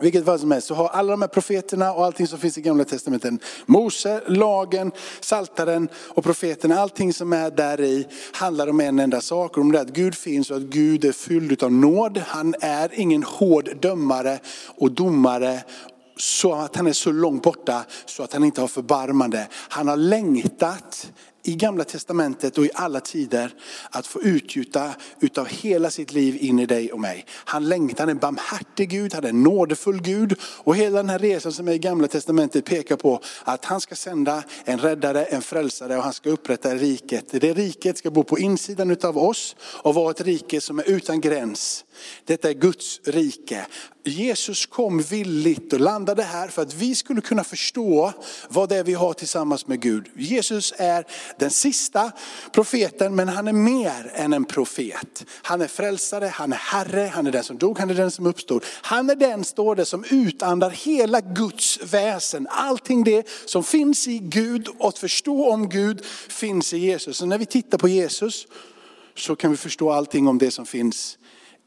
Vilket 0.02 0.24
fall 0.24 0.38
som 0.38 0.50
helst 0.50 0.66
så 0.66 0.74
har 0.74 0.88
alla 0.88 1.10
de 1.10 1.22
här 1.22 1.28
profeterna 1.28 1.92
och 1.92 2.04
allting 2.04 2.26
som 2.26 2.38
finns 2.38 2.58
i 2.58 2.60
gamla 2.62 2.84
testamenten, 2.84 3.38
Mose, 3.66 4.20
lagen, 4.26 4.92
saltaren 5.20 5.88
och 5.94 6.24
profeterna, 6.24 6.80
allting 6.80 7.12
som 7.12 7.32
är 7.32 7.50
där 7.50 7.80
i 7.80 8.06
handlar 8.32 8.68
om 8.68 8.80
en 8.80 8.98
enda 8.98 9.20
sak. 9.20 9.58
Om 9.58 9.72
det 9.72 9.80
att 9.80 9.88
Gud 9.88 10.14
finns 10.14 10.50
och 10.50 10.56
att 10.56 10.62
Gud 10.62 11.04
är 11.04 11.12
fylld 11.12 11.62
av 11.62 11.72
nåd. 11.72 12.18
Han 12.18 12.54
är 12.60 12.90
ingen 12.92 13.22
hård 13.22 13.76
dömare 13.80 14.38
och 14.76 14.92
domare 14.92 15.62
så 16.22 16.54
att 16.54 16.76
han 16.76 16.86
är 16.86 16.92
så 16.92 17.12
långt 17.12 17.42
borta 17.42 17.84
så 18.06 18.22
att 18.22 18.32
han 18.32 18.44
inte 18.44 18.60
har 18.60 18.68
förbarmande. 18.68 19.48
Han 19.52 19.88
har 19.88 19.96
längtat 19.96 21.12
i 21.42 21.54
gamla 21.54 21.84
testamentet 21.84 22.58
och 22.58 22.64
i 22.64 22.70
alla 22.74 23.00
tider 23.00 23.54
att 23.90 24.06
få 24.06 24.22
utgjuta 24.22 24.90
utav 25.20 25.46
hela 25.46 25.90
sitt 25.90 26.12
liv 26.12 26.36
in 26.40 26.58
i 26.58 26.66
dig 26.66 26.92
och 26.92 27.00
mig. 27.00 27.26
Han 27.28 27.68
längtar, 27.68 27.98
han 27.98 28.08
är 28.08 28.12
en 28.12 28.18
barmhärtig 28.18 28.90
Gud, 28.90 29.14
han 29.14 29.24
är 29.24 29.28
en 29.28 29.42
nådefull 29.42 30.02
Gud. 30.02 30.38
Och 30.42 30.76
hela 30.76 30.96
den 30.96 31.08
här 31.08 31.18
resan 31.18 31.52
som 31.52 31.68
är 31.68 31.72
i 31.72 31.78
gamla 31.78 32.08
testamentet 32.08 32.64
pekar 32.64 32.96
på 32.96 33.20
att 33.44 33.64
han 33.64 33.80
ska 33.80 33.94
sända 33.94 34.42
en 34.64 34.78
räddare, 34.78 35.24
en 35.24 35.42
frälsare 35.42 35.96
och 35.96 36.02
han 36.02 36.12
ska 36.12 36.30
upprätta 36.30 36.74
riket. 36.74 37.24
Det 37.30 37.52
riket 37.52 37.98
ska 37.98 38.10
bo 38.10 38.24
på 38.24 38.38
insidan 38.38 38.90
utav 38.90 39.18
oss 39.18 39.56
och 39.60 39.94
vara 39.94 40.10
ett 40.10 40.20
rike 40.20 40.60
som 40.60 40.78
är 40.78 40.90
utan 40.90 41.20
gräns 41.20 41.84
detta 42.24 42.50
är 42.50 42.54
Guds 42.54 43.00
rike. 43.04 43.66
Jesus 44.04 44.66
kom 44.66 45.02
villigt 45.02 45.72
och 45.72 45.80
landade 45.80 46.22
här 46.22 46.48
för 46.48 46.62
att 46.62 46.74
vi 46.74 46.94
skulle 46.94 47.20
kunna 47.20 47.44
förstå 47.44 48.12
vad 48.48 48.68
det 48.68 48.76
är 48.76 48.84
vi 48.84 48.94
har 48.94 49.12
tillsammans 49.12 49.66
med 49.66 49.80
Gud. 49.80 50.06
Jesus 50.16 50.74
är 50.76 51.06
den 51.38 51.50
sista 51.50 52.12
profeten 52.52 53.14
men 53.14 53.28
han 53.28 53.48
är 53.48 53.52
mer 53.52 54.12
än 54.14 54.32
en 54.32 54.44
profet. 54.44 55.24
Han 55.42 55.60
är 55.60 55.66
frälsare, 55.66 56.26
han 56.26 56.52
är 56.52 56.56
herre, 56.56 57.10
han 57.14 57.26
är 57.26 57.32
den 57.32 57.44
som 57.44 57.58
dog, 57.58 57.78
han 57.78 57.90
är 57.90 57.94
den 57.94 58.10
som 58.10 58.26
uppstod. 58.26 58.64
Han 58.82 59.10
är 59.10 59.16
den, 59.16 59.44
står 59.44 59.76
det, 59.76 59.84
som 59.84 60.04
utandar 60.10 60.70
hela 60.70 61.20
Guds 61.20 61.80
väsen. 61.82 62.46
Allting 62.50 63.04
det 63.04 63.28
som 63.46 63.64
finns 63.64 64.08
i 64.08 64.18
Gud 64.18 64.68
och 64.78 64.88
att 64.88 64.98
förstå 64.98 65.50
om 65.50 65.68
Gud 65.68 66.04
finns 66.28 66.72
i 66.72 66.78
Jesus. 66.78 67.16
Så 67.16 67.26
när 67.26 67.38
vi 67.38 67.46
tittar 67.46 67.78
på 67.78 67.88
Jesus 67.88 68.46
så 69.16 69.36
kan 69.36 69.50
vi 69.50 69.56
förstå 69.56 69.90
allting 69.90 70.28
om 70.28 70.38
det 70.38 70.50
som 70.50 70.66
finns 70.66 71.18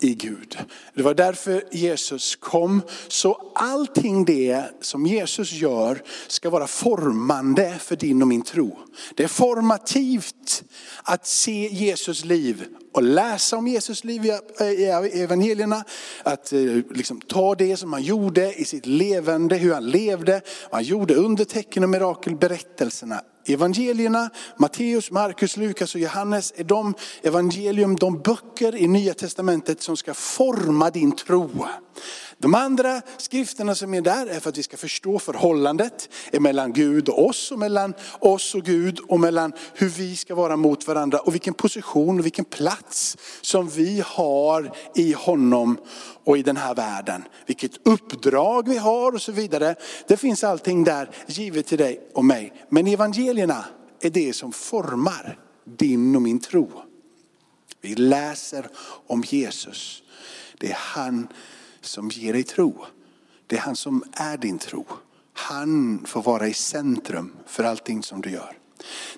i 0.01 0.13
Gud. 0.13 0.57
Det 0.93 1.03
var 1.03 1.13
därför 1.13 1.63
Jesus 1.71 2.35
kom. 2.35 2.81
Så 3.07 3.51
allting 3.55 4.25
det 4.25 4.63
som 4.81 5.05
Jesus 5.05 5.51
gör 5.51 6.03
ska 6.27 6.49
vara 6.49 6.67
formande 6.67 7.75
för 7.79 7.95
din 7.95 8.21
och 8.21 8.27
min 8.27 8.41
tro. 8.41 8.77
Det 9.15 9.23
är 9.23 9.27
formativt 9.27 10.63
att 11.03 11.27
se 11.27 11.67
Jesus 11.71 12.25
liv 12.25 12.65
och 12.93 13.03
läsa 13.03 13.57
om 13.57 13.67
Jesus 13.67 14.03
liv 14.03 14.25
i 14.25 14.85
evangelierna. 15.13 15.83
Att 16.23 16.53
eh, 16.53 16.59
liksom 16.91 17.21
ta 17.21 17.55
det 17.55 17.77
som 17.77 17.93
han 17.93 18.03
gjorde 18.03 18.53
i 18.53 18.65
sitt 18.65 18.85
levande, 18.85 19.55
hur 19.55 19.73
han 19.73 19.89
levde. 19.89 20.41
vad 20.71 20.73
Han 20.73 20.83
gjorde 20.83 21.15
under 21.15 21.45
tecken 21.45 21.83
och 21.83 21.89
mirakelberättelserna. 21.89 23.21
Evangelierna, 23.45 24.29
Matteus, 24.57 25.11
Markus, 25.11 25.57
Lukas 25.57 25.95
och 25.95 26.01
Johannes 26.01 26.53
är 26.55 26.63
de 26.63 26.93
evangelium, 27.23 27.95
de 27.95 28.21
böcker 28.21 28.75
i 28.75 28.87
Nya 28.87 29.13
Testamentet 29.13 29.81
som 29.81 29.97
ska 29.97 30.13
forma 30.13 30.89
din 30.89 31.11
tro. 31.11 31.65
De 32.37 32.55
andra 32.55 33.01
skrifterna 33.17 33.75
som 33.75 33.93
är 33.93 34.01
där 34.01 34.27
är 34.27 34.39
för 34.39 34.49
att 34.49 34.57
vi 34.57 34.63
ska 34.63 34.77
förstå 34.77 35.19
förhållandet 35.19 36.09
mellan 36.39 36.73
Gud 36.73 37.09
och 37.09 37.25
oss 37.25 37.51
och 37.51 37.59
mellan 37.59 37.93
oss 38.19 38.55
och 38.55 38.63
Gud 38.63 38.99
och 38.99 39.19
mellan 39.19 39.53
hur 39.73 39.89
vi 39.89 40.15
ska 40.15 40.35
vara 40.35 40.55
mot 40.55 40.87
varandra 40.87 41.19
och 41.19 41.33
vilken 41.33 41.53
position 41.53 42.19
och 42.19 42.25
vilken 42.25 42.45
plats 42.45 43.17
som 43.41 43.69
vi 43.69 44.03
har 44.05 44.71
i 44.95 45.13
honom 45.13 45.77
och 46.23 46.37
i 46.37 46.43
den 46.43 46.57
här 46.57 46.75
världen. 46.75 47.23
Vilket 47.45 47.87
uppdrag 47.87 48.69
vi 48.69 48.77
har 48.77 49.11
och 49.11 49.21
så 49.21 49.31
vidare. 49.31 49.75
Det 50.07 50.17
finns 50.17 50.43
allting 50.43 50.83
där 50.83 51.11
givet 51.27 51.67
till 51.67 51.77
dig 51.77 52.09
och 52.13 52.25
mig. 52.25 52.53
Men 52.69 52.87
evangelierna 52.87 53.65
är 54.01 54.09
det 54.09 54.33
som 54.33 54.51
formar 54.51 55.39
din 55.77 56.15
och 56.15 56.21
min 56.21 56.39
tro. 56.39 56.71
Vi 57.81 57.95
läser 57.95 58.67
om 59.07 59.23
Jesus. 59.27 60.03
Det 60.57 60.71
är 60.71 60.77
han 60.79 61.27
som 61.85 62.09
ger 62.09 62.33
dig 62.33 62.43
tro. 62.43 62.85
Det 63.47 63.55
är 63.55 63.59
han 63.59 63.75
som 63.75 64.03
är 64.13 64.37
din 64.37 64.59
tro. 64.59 64.85
Han 65.33 66.03
får 66.05 66.21
vara 66.21 66.47
i 66.47 66.53
centrum 66.53 67.33
för 67.45 67.63
allting 67.63 68.03
som 68.03 68.21
du 68.21 68.31
gör. 68.31 68.57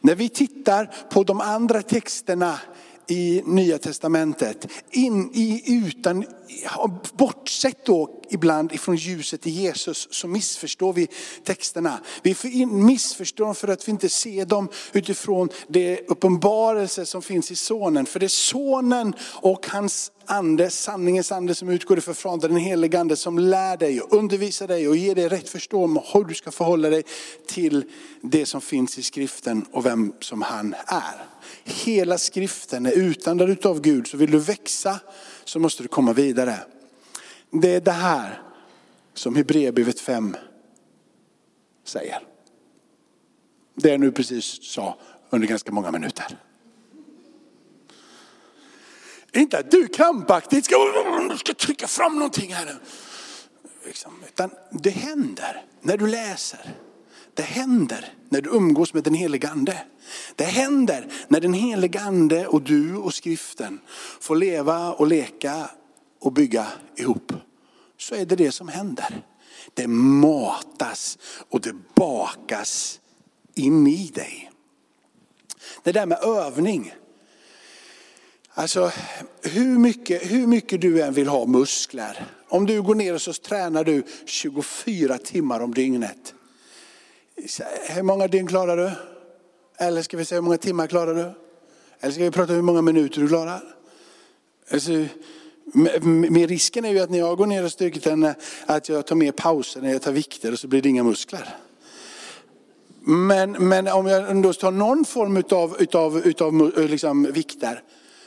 När 0.01 0.15
vi 0.15 0.29
tittar 0.29 0.95
på 1.09 1.23
de 1.23 1.41
andra 1.41 1.81
texterna 1.81 2.59
i 3.07 3.41
Nya 3.45 3.77
Testamentet, 3.77 4.67
in 4.91 5.31
i, 5.33 5.63
utan, 5.65 6.25
bortsett 7.13 7.85
då 7.85 8.21
ibland 8.29 8.71
ifrån 8.71 8.95
ljuset 8.95 9.47
i 9.47 9.49
Jesus 9.49 10.07
så 10.11 10.27
missförstår 10.27 10.93
vi 10.93 11.07
texterna. 11.43 11.99
Vi 12.21 12.65
missförstår 12.65 13.45
dem 13.45 13.55
för 13.55 13.67
att 13.67 13.87
vi 13.87 13.91
inte 13.91 14.09
ser 14.09 14.45
dem 14.45 14.69
utifrån 14.93 15.49
det 15.67 15.99
uppenbarelse 16.07 17.05
som 17.05 17.21
finns 17.21 17.51
i 17.51 17.55
sonen. 17.55 18.05
För 18.05 18.19
det 18.19 18.25
är 18.25 18.27
sonen 18.27 19.13
och 19.21 19.67
hans 19.67 20.11
ande, 20.25 20.69
sanningens 20.69 21.31
ande 21.31 21.55
som 21.55 21.69
utgår 21.69 21.97
ifrån 21.97 22.15
Fadern, 22.15 22.51
den 22.51 22.61
helige 22.61 22.99
ande 22.99 23.15
som 23.15 23.39
lär 23.39 23.77
dig 23.77 24.01
och 24.01 24.13
undervisar 24.13 24.67
dig 24.67 24.87
och 24.87 24.97
ger 24.97 25.15
dig 25.15 25.27
rätt 25.27 25.49
förstå 25.49 25.83
om 25.83 25.99
hur 26.13 26.23
du 26.23 26.33
ska 26.33 26.51
förhålla 26.51 26.89
dig 26.89 27.03
till 27.47 27.83
det 28.21 28.45
som 28.45 28.61
finns 28.61 28.97
i 28.97 29.03
skriften 29.03 29.65
och 29.71 29.85
vem 29.85 30.13
som 30.19 30.41
han 30.41 30.75
är. 30.87 31.36
Hela 31.63 32.17
skriften 32.17 32.85
är 32.85 32.91
utandad 32.91 33.65
av 33.65 33.81
Gud, 33.81 34.07
så 34.07 34.17
vill 34.17 34.31
du 34.31 34.39
växa 34.39 34.99
så 35.43 35.59
måste 35.59 35.83
du 35.83 35.89
komma 35.89 36.13
vidare. 36.13 36.59
Det 37.51 37.75
är 37.75 37.81
det 37.81 37.91
här 37.91 38.41
som 39.13 39.35
Hebreerbrevet 39.35 39.99
5 39.99 40.35
säger. 41.83 42.19
Det 43.75 43.89
jag 43.89 43.99
nu 43.99 44.11
precis 44.11 44.63
sa 44.63 44.97
under 45.29 45.47
ganska 45.47 45.71
många 45.71 45.91
minuter. 45.91 46.37
Inte 49.33 49.59
att 49.59 49.71
du 49.71 49.87
krampaktigt 49.87 50.65
ska, 50.65 50.75
ska 51.37 51.53
trycka 51.53 51.87
fram 51.87 52.13
någonting 52.13 52.53
här. 52.53 52.75
Liksom, 53.85 54.11
utan 54.27 54.51
det 54.71 54.89
händer 54.89 55.65
när 55.81 55.97
du 55.97 56.07
läser. 56.07 56.73
Det 57.33 57.43
händer 57.43 58.13
när 58.29 58.41
du 58.41 58.49
umgås 58.49 58.93
med 58.93 59.03
den 59.03 59.13
helige 59.13 59.49
ande. 59.49 59.77
Det 60.35 60.43
händer 60.43 61.07
när 61.27 61.39
den 61.39 61.53
helige 61.53 61.99
ande 61.99 62.47
och 62.47 62.61
du 62.61 62.95
och 62.95 63.13
skriften 63.13 63.79
får 64.19 64.35
leva 64.35 64.93
och 64.93 65.07
leka 65.07 65.69
och 66.19 66.33
bygga 66.33 66.67
ihop. 66.95 67.33
Så 67.97 68.15
är 68.15 68.25
det 68.25 68.35
det 68.35 68.51
som 68.51 68.67
händer. 68.67 69.21
Det 69.73 69.87
matas 69.87 71.17
och 71.49 71.61
det 71.61 71.75
bakas 71.95 72.99
in 73.55 73.87
i 73.87 74.11
dig. 74.13 74.51
Det 75.83 75.91
där 75.91 76.05
med 76.05 76.23
övning. 76.23 76.93
Alltså 78.49 78.91
hur 79.41 79.77
mycket, 79.77 80.31
hur 80.31 80.47
mycket 80.47 80.81
du 80.81 81.01
än 81.01 81.13
vill 81.13 81.27
ha 81.27 81.45
muskler. 81.45 82.25
Om 82.49 82.65
du 82.65 82.81
går 82.81 82.95
ner 82.95 83.13
och 83.13 83.21
så 83.21 83.33
tränar 83.33 83.83
du 83.83 84.03
24 84.25 85.17
timmar 85.17 85.59
om 85.59 85.73
dygnet. 85.73 86.33
Hur 87.89 88.03
många 88.03 88.27
dygn 88.27 88.47
klarar 88.47 88.77
du? 88.77 88.91
Eller 89.77 90.01
ska 90.01 90.17
vi 90.17 90.25
säga 90.25 90.37
hur 90.37 90.43
många 90.43 90.57
timmar 90.57 90.87
klarar 90.87 91.15
du? 91.15 91.31
Eller 91.99 92.13
ska 92.13 92.23
vi 92.23 92.31
prata 92.31 92.51
om 92.51 92.55
hur 92.55 92.63
många 92.63 92.81
minuter 92.81 93.21
du 93.21 93.27
klarar? 93.27 93.63
Alltså, 94.71 94.91
med 96.03 96.49
risken 96.49 96.85
är 96.85 96.89
ju 96.89 96.99
att 96.99 97.09
när 97.09 97.17
jag 97.17 97.37
går 97.37 97.45
ner 97.45 97.63
och 97.63 97.71
styrketränar 97.71 98.35
att 98.65 98.89
jag 98.89 99.07
tar 99.07 99.15
mer 99.15 99.31
pauser 99.31 99.81
när 99.81 99.91
jag 99.91 100.01
tar 100.01 100.11
vikter 100.11 100.51
och 100.51 100.59
så 100.59 100.67
blir 100.67 100.81
det 100.81 100.89
inga 100.89 101.03
muskler. 101.03 101.55
Men, 102.99 103.51
men 103.51 103.87
om 103.87 104.07
jag 104.07 104.29
ändå 104.29 104.53
tar 104.53 104.71
någon 104.71 105.05
form 105.05 105.43
av 105.51 105.77
utav, 105.79 106.21
utav, 106.27 106.73
eh, 106.77 106.89
liksom, 106.89 107.23
vikter 107.31 107.81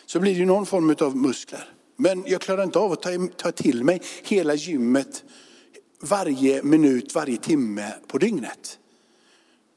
så 0.06 0.20
blir 0.20 0.32
det 0.32 0.38
ju 0.38 0.46
någon 0.46 0.66
form 0.66 0.96
av 1.00 1.16
muskler. 1.16 1.68
Men 1.96 2.24
jag 2.26 2.40
klarar 2.40 2.62
inte 2.62 2.78
av 2.78 2.92
att 2.92 3.02
ta, 3.02 3.10
ta 3.36 3.52
till 3.52 3.84
mig 3.84 4.02
hela 4.22 4.54
gymmet 4.54 5.24
varje 6.00 6.62
minut, 6.62 7.14
varje 7.14 7.36
timme 7.36 7.92
på 8.06 8.18
dygnet. 8.18 8.78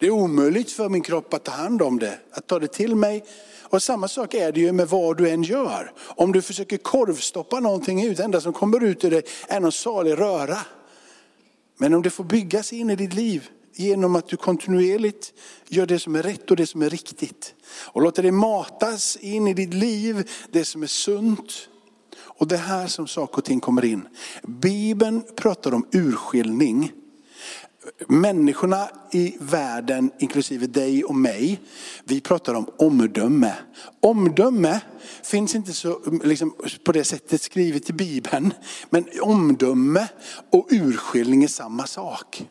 Det 0.03 0.07
är 0.07 0.11
omöjligt 0.11 0.71
för 0.71 0.89
min 0.89 1.01
kropp 1.01 1.33
att 1.33 1.43
ta 1.43 1.51
hand 1.51 1.81
om 1.81 1.99
det, 1.99 2.19
att 2.31 2.47
ta 2.47 2.59
det 2.59 2.67
till 2.67 2.95
mig. 2.95 3.23
Och 3.61 3.83
samma 3.83 4.07
sak 4.07 4.33
är 4.33 4.51
det 4.51 4.59
ju 4.59 4.71
med 4.71 4.87
vad 4.89 5.17
du 5.17 5.29
än 5.29 5.43
gör. 5.43 5.91
Om 5.97 6.31
du 6.31 6.41
försöker 6.41 6.77
korvstoppa 6.77 7.59
någonting 7.59 8.03
ut, 8.03 8.17
det 8.17 8.23
enda 8.23 8.41
som 8.41 8.53
kommer 8.53 8.83
ut 8.83 9.05
ur 9.05 9.11
det 9.11 9.27
är 9.47 9.59
någon 9.59 9.71
salig 9.71 10.19
röra. 10.19 10.57
Men 11.77 11.93
om 11.93 12.01
det 12.01 12.09
får 12.09 12.23
byggas 12.23 12.73
in 12.73 12.89
i 12.89 12.95
ditt 12.95 13.13
liv 13.13 13.49
genom 13.75 14.15
att 14.15 14.27
du 14.27 14.37
kontinuerligt 14.37 15.33
gör 15.67 15.85
det 15.85 15.99
som 15.99 16.15
är 16.15 16.23
rätt 16.23 16.51
och 16.51 16.57
det 16.57 16.67
som 16.67 16.81
är 16.81 16.89
riktigt. 16.89 17.53
Och 17.65 18.01
låter 18.01 18.23
det 18.23 18.31
matas 18.31 19.15
in 19.15 19.47
i 19.47 19.53
ditt 19.53 19.73
liv, 19.73 20.29
det 20.51 20.65
som 20.65 20.83
är 20.83 20.87
sunt. 20.87 21.69
Och 22.15 22.47
det 22.47 22.57
här 22.57 22.87
som 22.87 23.07
saker 23.07 23.37
och 23.37 23.45
ting 23.45 23.59
kommer 23.59 23.85
in. 23.85 24.07
Bibeln 24.43 25.23
pratar 25.35 25.73
om 25.73 25.87
urskiljning 25.91 26.91
människorna 28.07 28.89
i 29.11 29.37
världen, 29.39 30.11
inklusive 30.19 30.67
dig 30.67 31.03
och 31.03 31.15
mig, 31.15 31.61
vi 32.03 32.21
pratar 32.21 32.53
om 32.53 32.65
omdöme. 32.77 33.53
Omdöme 34.01 34.79
finns 35.23 35.55
inte 35.55 35.73
så, 35.73 35.99
liksom, 36.23 36.55
på 36.83 36.91
det 36.91 37.03
sättet 37.03 37.41
skrivet 37.41 37.89
i 37.89 37.93
Bibeln. 37.93 38.53
Men 38.89 39.05
omdöme 39.21 40.07
och 40.51 40.67
urskiljning 40.71 41.43
är 41.43 41.47
samma 41.47 41.87
sak. 41.87 42.47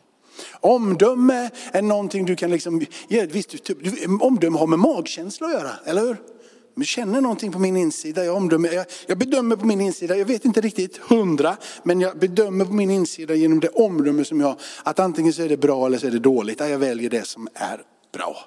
Omdöme 0.59 1.49
är 1.71 1.81
någonting 1.81 2.25
du 2.25 2.35
kan 2.35 2.51
liksom, 2.51 2.85
ja, 3.07 3.25
visst, 3.31 3.63
typ, 3.63 3.77
omdöme 4.21 4.57
har 4.57 4.67
med 4.67 4.79
magkänsla 4.79 5.47
att 5.47 5.53
göra, 5.53 5.71
eller 5.85 6.01
hur? 6.01 6.32
Jag 6.75 6.85
känner 6.85 7.21
någonting 7.21 7.51
på 7.51 7.59
min 7.59 7.77
insida. 7.77 8.25
Jag, 8.25 8.35
omdömer, 8.35 8.71
jag, 8.73 8.85
jag, 9.07 9.17
bedömer 9.17 9.55
på 9.55 9.65
min 9.65 9.81
insida, 9.81 10.17
jag 10.17 10.25
vet 10.25 10.45
inte 10.45 10.61
riktigt 10.61 10.97
hundra, 10.97 11.57
men 11.83 12.01
jag 12.01 12.19
bedömer 12.19 12.65
på 12.65 12.73
min 12.73 12.89
insida 12.89 13.35
genom 13.35 13.59
det 13.59 13.69
omdöme 13.69 14.25
som 14.25 14.39
jag 14.39 14.47
har. 14.47 14.57
Att 14.83 14.99
antingen 14.99 15.33
så 15.33 15.41
är 15.41 15.49
det 15.49 15.57
bra 15.57 15.85
eller 15.85 15.97
så 15.97 16.07
är 16.07 16.11
det 16.11 16.19
dåligt. 16.19 16.59
Jag 16.59 16.77
väljer 16.77 17.09
det 17.09 17.27
som 17.27 17.47
är 17.53 17.81
bra. 18.13 18.37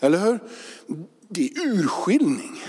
Eller 0.00 0.18
hur? 0.18 0.38
Det 1.28 1.44
är 1.44 1.66
urskiljning. 1.66 2.62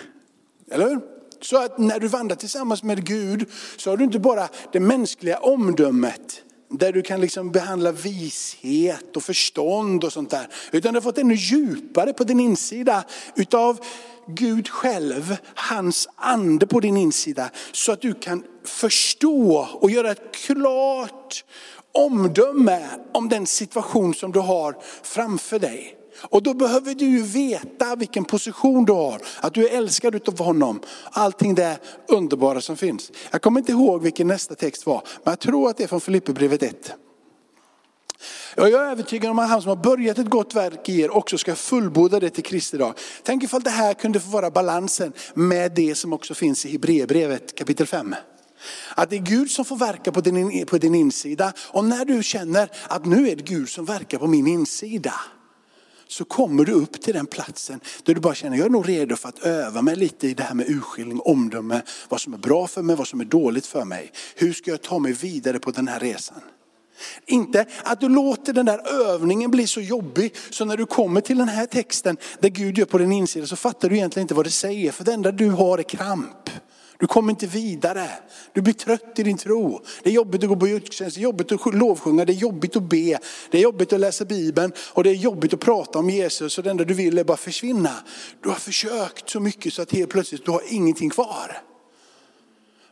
Eller 0.72 0.90
hur? 0.90 1.00
Så 1.42 1.64
att 1.64 1.78
när 1.78 2.00
du 2.00 2.08
vandrar 2.08 2.36
tillsammans 2.36 2.84
med 2.84 3.06
Gud 3.06 3.50
så 3.78 3.90
har 3.90 3.98
du 3.98 4.04
inte 4.04 4.20
bara 4.20 4.48
det 4.72 4.80
mänskliga 4.80 5.40
omdömet 5.40 6.44
där 6.70 6.94
du 6.94 7.02
kan 7.02 7.22
liksom 7.22 7.52
behandla 7.52 7.92
vishet 7.92 9.18
och 9.18 9.24
förstånd 9.24 10.04
och 10.04 10.14
sånt 10.14 10.30
där. 10.30 10.48
Utan 10.72 10.94
du 10.94 10.98
har 10.98 11.02
fått 11.02 11.18
ännu 11.18 11.36
djupare 11.36 12.14
på 12.14 12.24
din 12.24 12.40
insida 12.40 13.04
utav 13.36 13.80
Gud 14.28 14.70
själv, 14.70 15.38
hans 15.56 16.08
ande 16.16 16.68
på 16.68 16.80
din 16.80 16.98
insida. 16.98 17.50
Så 17.72 17.92
att 17.92 18.02
du 18.02 18.14
kan 18.14 18.44
förstå 18.64 19.68
och 19.72 19.92
göra 19.92 20.12
ett 20.12 20.36
klart 20.36 21.46
omdöme 21.92 22.88
om 23.14 23.30
den 23.30 23.46
situation 23.46 24.14
som 24.14 24.32
du 24.32 24.40
har 24.40 24.76
framför 25.04 25.60
dig. 25.60 25.94
Och 26.22 26.44
då 26.44 26.54
behöver 26.54 26.96
du 26.96 27.22
veta 27.22 27.96
vilken 27.96 28.26
position 28.26 28.86
du 28.86 28.94
har, 28.94 29.22
att 29.40 29.54
du 29.54 29.68
är 29.68 29.78
älskad 29.78 30.16
utav 30.16 30.40
honom. 30.40 30.80
Allting 31.12 31.56
det 31.56 31.78
underbara 32.08 32.62
som 32.62 32.78
finns. 32.78 33.12
Jag 33.32 33.42
kommer 33.42 33.60
inte 33.60 33.72
ihåg 33.72 34.02
vilken 34.02 34.28
nästa 34.28 34.56
text 34.56 34.86
var, 34.86 35.02
men 35.24 35.32
jag 35.32 35.40
tror 35.40 35.70
att 35.70 35.78
det 35.78 35.84
är 35.84 35.88
från 35.88 36.02
Filipperbrevet 36.02 36.64
1. 36.64 36.94
Jag 38.60 38.72
är 38.72 38.92
övertygad 38.92 39.32
om 39.32 39.40
att 39.40 39.50
han 39.50 39.62
som 39.62 39.70
har 39.70 39.76
börjat 39.76 40.18
ett 40.18 40.30
gott 40.30 40.56
verk 40.56 40.90
i 40.90 41.02
er 41.02 41.10
också 41.10 41.38
ska 41.38 41.56
fullborda 41.56 42.20
det 42.20 42.30
till 42.30 42.44
Kristi 42.44 42.78
dag. 42.78 42.94
Tänk 43.24 43.44
ifall 43.44 43.64
det 43.64 43.70
här 43.70 43.94
kunde 43.94 44.20
få 44.20 44.30
vara 44.30 44.52
balansen 44.52 45.14
med 45.34 45.72
det 45.72 45.96
som 45.96 46.14
också 46.14 46.34
finns 46.34 46.66
i 46.66 46.72
Hebreerbrevet 46.72 47.58
kapitel 47.58 47.88
5. 47.88 48.16
Att 48.96 49.10
det 49.10 49.16
är 49.16 49.22
Gud 49.22 49.52
som 49.52 49.66
får 49.66 49.78
verka 49.78 50.12
på 50.12 50.22
din, 50.22 50.66
på 50.66 50.78
din 50.78 50.96
insida. 50.96 51.54
Och 51.60 51.86
när 51.86 52.06
du 52.06 52.24
känner 52.24 52.72
att 52.88 53.06
nu 53.06 53.30
är 53.30 53.36
det 53.36 53.44
Gud 53.44 53.70
som 53.70 53.86
verkar 53.86 54.18
på 54.18 54.28
min 54.28 54.48
insida. 54.48 55.14
Så 56.08 56.26
kommer 56.26 56.66
du 56.66 56.72
upp 56.72 57.02
till 57.02 57.14
den 57.14 57.26
platsen 57.26 57.80
där 58.04 58.14
du 58.14 58.22
bara 58.22 58.36
känner, 58.36 58.58
jag 58.58 58.66
är 58.66 58.70
nog 58.70 58.90
redo 58.90 59.16
för 59.16 59.30
att 59.30 59.40
öva 59.40 59.82
mig 59.82 59.96
lite 59.96 60.28
i 60.28 60.34
det 60.34 60.44
här 60.44 60.56
med 60.56 60.70
urskiljning, 60.70 61.20
omdöme. 61.20 61.82
Vad 62.10 62.22
som 62.22 62.34
är 62.34 62.38
bra 62.38 62.68
för 62.68 62.82
mig, 62.82 62.96
vad 62.96 63.08
som 63.08 63.22
är 63.22 63.26
dåligt 63.26 63.66
för 63.66 63.86
mig. 63.86 64.12
Hur 64.36 64.54
ska 64.54 64.72
jag 64.72 64.82
ta 64.82 65.00
mig 65.00 65.14
vidare 65.14 65.60
på 65.60 65.72
den 65.72 65.88
här 65.88 66.00
resan? 66.00 66.42
Inte 67.26 67.66
att 67.84 68.02
du 68.02 68.10
låter 68.10 68.54
den 68.54 68.66
där 68.66 69.10
övningen 69.12 69.52
bli 69.52 69.68
så 69.68 69.82
jobbig 69.82 70.36
så 70.50 70.66
när 70.66 70.78
du 70.78 70.86
kommer 70.86 71.22
till 71.22 71.38
den 71.38 71.48
här 71.48 71.66
texten 71.66 72.18
där 72.40 72.50
Gud 72.50 72.78
gör 72.78 72.86
på 72.86 72.98
din 72.98 73.12
insida 73.12 73.48
så 73.48 73.56
fattar 73.56 73.90
du 73.90 73.96
egentligen 73.96 74.24
inte 74.24 74.34
vad 74.34 74.46
det 74.46 74.52
säger. 74.52 74.92
För 74.92 75.04
det 75.04 75.14
enda 75.14 75.32
du 75.32 75.50
har 75.50 75.78
är 75.78 75.84
kramp. 75.84 76.50
Du 77.00 77.08
kommer 77.08 77.30
inte 77.30 77.48
vidare. 77.48 78.10
Du 78.54 78.62
blir 78.62 78.74
trött 78.74 79.20
i 79.20 79.24
din 79.24 79.38
tro. 79.38 79.82
Det 80.04 80.10
är 80.10 80.14
jobbigt 80.14 80.44
att 80.44 80.50
gå 80.50 80.56
på 80.56 80.66
gudstjänst, 80.66 81.16
det 81.16 81.22
är 81.22 81.24
jobbigt 81.24 81.52
att 81.52 81.74
lovsjunga, 81.74 82.26
det 82.26 82.34
är 82.34 82.36
jobbigt 82.36 82.76
att 82.76 82.84
be, 82.84 83.20
det 83.52 83.58
är 83.58 83.62
jobbigt 83.62 83.94
att 83.94 84.00
läsa 84.00 84.26
Bibeln 84.26 84.72
och 84.94 85.04
det 85.04 85.10
är 85.10 85.14
jobbigt 85.14 85.54
att 85.54 85.60
prata 85.60 86.00
om 86.00 86.10
Jesus 86.10 86.58
och 86.58 86.64
det 86.64 86.70
enda 86.70 86.84
du 86.84 86.94
vill 86.94 87.18
är 87.18 87.24
bara 87.24 87.38
försvinna. 87.38 87.94
Du 88.44 88.50
har 88.50 88.56
försökt 88.56 89.30
så 89.30 89.40
mycket 89.40 89.74
så 89.74 89.82
att 89.82 89.92
helt 89.92 90.10
plötsligt 90.10 90.46
du 90.46 90.52
har 90.52 90.62
ingenting 90.70 91.10
kvar. 91.10 91.62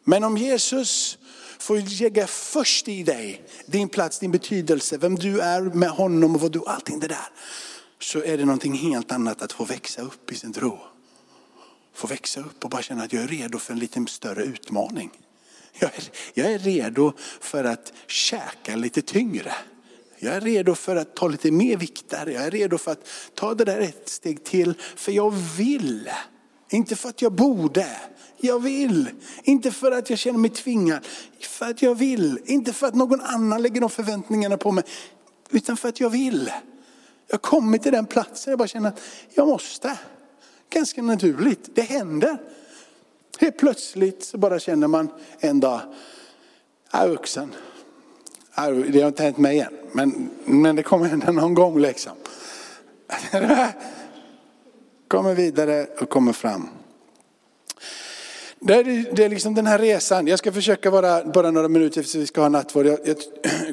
Men 0.08 0.24
om 0.24 0.38
Jesus 0.38 1.18
får 1.60 2.02
lägga 2.02 2.28
först 2.28 2.88
i 2.88 3.04
dig 3.04 3.42
din 3.66 3.90
plats, 3.90 4.20
din 4.20 4.32
betydelse, 4.32 4.98
vem 4.98 5.16
du 5.16 5.40
är 5.40 5.62
med 5.62 5.90
honom 5.90 6.36
och 6.36 6.42
vad 6.42 6.52
du, 6.52 6.64
allting 6.68 7.00
det 7.00 7.08
där. 7.08 7.28
Så 8.00 8.24
är 8.24 8.38
det 8.38 8.46
någonting 8.46 8.74
helt 8.74 9.12
annat 9.12 9.42
att 9.42 9.52
få 9.52 9.66
växa 9.66 10.02
upp 10.02 10.32
i 10.32 10.36
sin 10.36 10.54
tro. 10.54 10.80
Få 11.94 12.08
växa 12.08 12.40
upp 12.40 12.64
och 12.64 12.70
bara 12.70 12.82
känna 12.82 13.04
att 13.04 13.14
jag 13.14 13.24
är 13.24 13.28
redo 13.28 13.60
för 13.60 13.74
en 13.74 13.80
lite 13.80 14.06
större 14.08 14.44
utmaning. 14.44 15.12
Jag 15.80 15.92
är, 15.96 16.04
jag 16.34 16.52
är 16.52 16.60
redo 16.60 17.14
för 17.40 17.64
att 17.64 17.94
käka 18.08 18.76
lite 18.76 19.02
tyngre. 19.02 19.54
Jag 20.20 20.36
är 20.36 20.42
redo 20.42 20.76
för 20.76 20.96
att 20.96 21.16
ta 21.16 21.28
lite 21.28 21.52
mer 21.52 21.78
vikter. 21.78 22.28
Jag 22.28 22.44
är 22.44 22.52
redo 22.52 22.78
för 22.78 22.92
att 22.92 23.08
ta 23.34 23.54
det 23.54 23.66
där 23.66 23.80
ett 23.80 24.10
steg 24.10 24.44
till. 24.44 24.74
För 24.96 25.12
jag 25.12 25.32
vill. 25.32 26.10
Inte 26.70 26.96
för 26.96 27.10
att 27.10 27.22
jag 27.22 27.32
borde. 27.32 27.88
Jag 28.38 28.60
vill. 28.60 29.10
Inte 29.44 29.72
för 29.72 29.92
att 29.92 30.10
jag 30.10 30.20
känner 30.20 30.40
mig 30.40 30.50
tvingad. 30.50 31.08
För 31.40 31.66
att 31.66 31.82
jag 31.82 31.96
vill. 31.96 32.40
Inte 32.46 32.74
för 32.74 32.88
att 32.88 32.96
någon 32.96 33.22
annan 33.22 33.62
lägger 33.62 33.82
de 33.82 33.90
förväntningarna 33.90 34.58
på 34.58 34.72
mig. 34.72 34.84
Utan 35.50 35.78
för 35.78 35.90
att 35.90 36.00
jag 36.00 36.10
vill. 36.10 36.52
Jag 37.28 37.34
har 37.34 37.40
kommit 37.40 37.84
till 37.84 37.92
den 37.92 38.06
platsen 38.06 38.52
jag 38.52 38.60
bara 38.60 38.68
känner 38.68 38.90
att 38.90 39.02
jag 39.34 39.48
måste. 39.48 39.98
Ganska 40.70 41.02
naturligt. 41.02 41.70
Det 41.76 41.82
händer. 41.82 42.38
Helt 43.40 43.58
plötsligt 43.58 44.24
så 44.24 44.38
bara 44.38 44.60
känner 44.60 44.88
man 44.88 45.10
en 45.40 45.60
dag, 45.60 45.82
jag 46.92 47.04
är 47.04 47.08
vuxen. 47.10 47.56
Det 48.88 49.02
har 49.02 49.08
inte 49.08 49.24
hänt 49.24 49.38
mig 49.38 49.60
än, 49.60 49.74
men, 49.92 50.30
men 50.46 50.76
det 50.76 50.84
kommer 50.84 51.06
hända 51.06 51.32
någon 51.32 51.54
gång 51.54 51.80
liksom. 51.80 52.14
Kommer 55.16 55.36
vidare 55.36 55.88
och 56.00 56.10
kommer 56.10 56.34
fram. 56.34 56.70
Det 58.60 58.74
är, 58.74 59.16
det 59.16 59.24
är 59.24 59.30
liksom 59.30 59.54
den 59.54 59.68
här 59.68 59.80
resan. 59.80 60.28
Jag 60.28 60.40
ska 60.40 60.52
försöka 60.52 60.90
vara 60.90 61.26
bara 61.26 61.52
några 61.52 61.68
minuter 61.68 62.00
eftersom 62.00 62.22
vi 62.22 62.28
ska 62.28 62.42
ha 62.42 62.50
nattvard. 62.50 62.86
Jag, 62.86 63.00
jag 63.04 63.18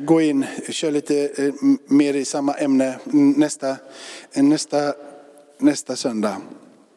går 0.04 0.22
in, 0.22 0.46
kör 0.68 0.90
lite 0.90 1.30
eh, 1.36 1.54
mer 1.86 2.14
i 2.14 2.24
samma 2.24 2.54
ämne 2.54 2.98
nästa, 3.36 3.76
eh, 4.32 4.42
nästa, 4.42 4.94
nästa 5.58 5.96
söndag. 5.96 6.36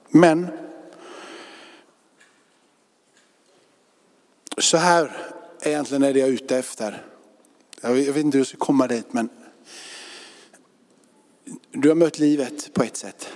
Men 0.10 0.48
så 4.58 4.78
här 4.78 5.12
är 5.62 5.70
egentligen 5.70 6.04
är 6.04 6.14
det 6.14 6.20
jag 6.20 6.30
är 6.30 6.34
ute 6.34 6.58
efter. 6.58 7.06
Jag 7.82 7.92
vet 7.92 8.18
inte 8.18 8.38
hur 8.38 8.40
jag 8.40 8.48
ska 8.48 8.58
komma 8.58 8.88
dit 8.88 9.14
men 9.14 9.30
du 11.72 11.90
har 11.90 11.96
mött 11.96 12.20
livet 12.20 12.74
på 12.74 12.84
ett 12.84 12.98
sätt. 12.98 13.30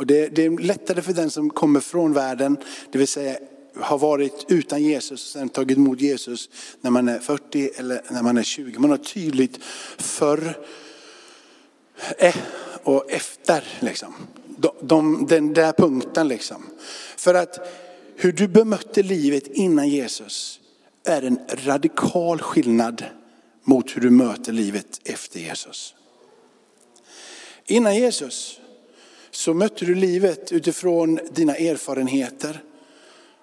Och 0.00 0.06
det, 0.06 0.28
det, 0.28 0.44
är 0.44 0.50
lättare 0.58 1.02
för 1.02 1.12
den 1.12 1.30
som 1.30 1.50
kommer 1.50 1.80
från 1.80 2.12
världen, 2.12 2.56
det 2.92 2.98
vill 2.98 3.08
säga 3.08 3.38
har 3.74 3.98
varit 3.98 4.46
utan 4.48 4.82
Jesus 4.82 5.24
och 5.24 5.40
sen 5.40 5.48
tagit 5.48 5.78
emot 5.78 6.00
Jesus 6.00 6.50
när 6.80 6.90
man 6.90 7.08
är 7.08 7.18
40 7.18 7.70
eller 7.76 8.02
när 8.10 8.22
man 8.22 8.38
är 8.38 8.42
20. 8.42 8.78
Man 8.78 8.90
har 8.90 8.96
tydligt 8.96 9.58
förr 9.98 10.58
eh, 12.18 12.36
och 12.82 13.10
efter. 13.10 13.64
Liksom. 13.80 14.14
De, 14.46 14.70
de, 14.80 15.26
den 15.26 15.52
där 15.52 15.72
punkten 15.72 16.28
liksom. 16.28 16.66
För 17.16 17.34
att 17.34 17.68
hur 18.16 18.32
du 18.32 18.48
bemötte 18.48 19.02
livet 19.02 19.46
innan 19.46 19.88
Jesus 19.88 20.60
är 21.04 21.22
en 21.22 21.38
radikal 21.48 22.40
skillnad 22.40 23.04
mot 23.64 23.96
hur 23.96 24.00
du 24.00 24.10
möter 24.10 24.52
livet 24.52 25.00
efter 25.04 25.40
Jesus. 25.40 25.94
Innan 27.66 27.96
Jesus 27.96 28.59
så 29.30 29.54
mötte 29.54 29.84
du 29.84 29.94
livet 29.94 30.52
utifrån 30.52 31.20
dina 31.30 31.56
erfarenheter. 31.56 32.62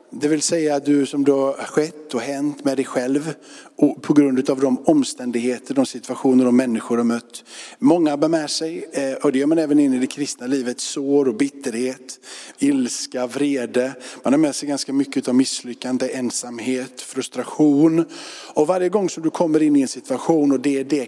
Det 0.10 0.28
vill 0.28 0.41
säga 0.41 0.80
du 0.80 1.06
som 1.06 1.24
då 1.24 1.46
har 1.46 1.65
skett 1.65 2.13
och 2.13 2.22
hänt 2.22 2.65
med 2.65 2.78
dig 2.78 2.86
själv 2.86 3.34
och 3.76 4.02
på 4.02 4.13
grund 4.13 4.50
av 4.50 4.60
de 4.60 4.78
omständigheter, 4.78 5.74
de 5.74 5.86
situationer 5.86 6.48
och 6.48 6.54
människor 6.54 6.98
du 6.98 7.04
mött. 7.04 7.43
Många 7.80 8.17
bär 8.17 8.28
med 8.28 8.50
sig, 8.50 8.89
eh, 8.91 9.13
och 9.13 9.32
det 9.32 9.39
gör 9.39 9.48
man 9.48 9.58
även 9.58 9.80
in 9.80 9.93
i 9.93 10.00
det 10.00 10.08
kristna 10.08 10.48
livet, 10.48 10.80
sår 10.80 11.28
och 11.28 11.36
bitterhet, 11.36 12.20
ilska, 12.60 13.28
vrede. 13.28 13.93
Man 14.24 14.34
har 14.34 14.38
med 14.38 14.56
sig 14.56 14.70
ganska 14.70 14.93
mycket 14.93 15.28
av 15.28 15.36
misslyckande, 15.36 16.10
ensamhet, 16.10 17.02
frustration. 17.02 18.06
Och 18.54 18.67
varje 18.67 18.89
gång 18.89 19.10
som 19.10 19.24
du 19.24 19.30
kommer 19.30 19.63
in 19.63 19.76
i 19.76 19.82
en 19.82 19.88
situation 19.88 20.52
och 20.52 20.60
det 20.60 20.80
är 20.80 20.84
det 20.84 21.08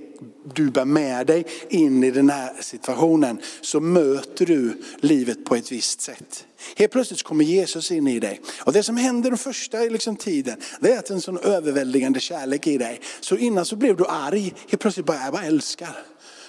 du 0.54 0.70
bär 0.72 0.86
med 0.86 1.28
dig 1.28 1.46
in 1.70 2.04
i 2.04 2.12
den 2.12 2.30
här 2.30 2.54
situationen 2.60 3.40
så 3.62 3.80
möter 3.80 4.46
du 4.46 4.82
livet 5.00 5.46
på 5.46 5.56
ett 5.56 5.72
visst 5.72 6.02
sätt. 6.02 6.46
Helt 6.76 6.92
plötsligt 6.92 7.24
kommer 7.24 7.44
Jesus 7.44 7.92
in 7.92 8.08
i 8.08 8.20
dig. 8.20 8.42
Och 8.60 8.74
det 8.74 8.84
som 8.84 8.98
händer 8.98 9.30
den 9.30 9.38
första 9.38 9.78
liksom, 9.78 10.16
tiden, 10.16 10.58
det 10.80 10.94
är 10.94 11.00
att 11.00 11.10
en 11.10 11.22
sån 11.22 11.38
överväldigande 11.38 12.20
kärlek 12.20 12.68
i 12.68 12.78
dig. 12.78 13.02
Så 13.20 13.36
innan 13.36 13.66
så 13.66 13.76
blev 13.76 13.98
du 13.98 14.06
arg, 14.06 14.54
helt 14.70 14.82
plötsligt 14.82 15.06
bara, 15.06 15.24
jag 15.24 15.34
bara 15.34 15.44
älskar. 15.44 16.06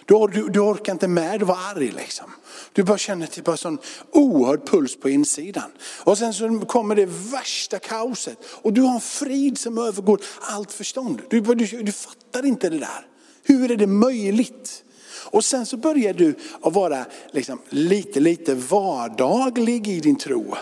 Du, 0.06 0.26
du, 0.32 0.48
du 0.48 0.60
orkar 0.60 0.92
inte 0.92 1.08
med 1.08 1.42
att 1.42 1.48
vara 1.48 1.58
arg 1.58 1.92
liksom. 1.96 2.32
Du 2.72 2.82
bara 2.82 2.98
känner 2.98 3.26
typ 3.26 3.48
en 3.48 3.56
sån 3.56 3.78
oerhörd 4.12 4.66
puls 4.66 5.00
på 5.00 5.10
insidan. 5.10 5.70
Och 6.04 6.18
sen 6.18 6.34
så 6.34 6.60
kommer 6.60 6.94
det 6.94 7.06
värsta 7.06 7.78
kaoset. 7.78 8.38
Och 8.44 8.72
du 8.72 8.80
har 8.80 8.94
en 8.94 9.00
frid 9.00 9.58
som 9.58 9.78
övergår 9.78 10.20
allt 10.40 10.72
förstånd. 10.72 11.22
Du, 11.30 11.40
du, 11.40 11.82
du 11.82 11.92
fattar 11.92 12.46
inte 12.46 12.68
det 12.68 12.78
där. 12.78 13.06
Hur 13.42 13.70
är 13.70 13.76
det 13.76 13.86
möjligt? 13.86 14.84
Och 15.30 15.44
sen 15.44 15.66
så 15.66 15.76
börjar 15.76 16.14
du 16.14 16.34
att 16.62 16.72
vara 16.72 17.04
liksom 17.30 17.58
lite, 17.68 18.20
lite 18.20 18.54
vardaglig 18.54 19.88
i 19.88 20.00
din 20.00 20.16
tro. 20.16 20.54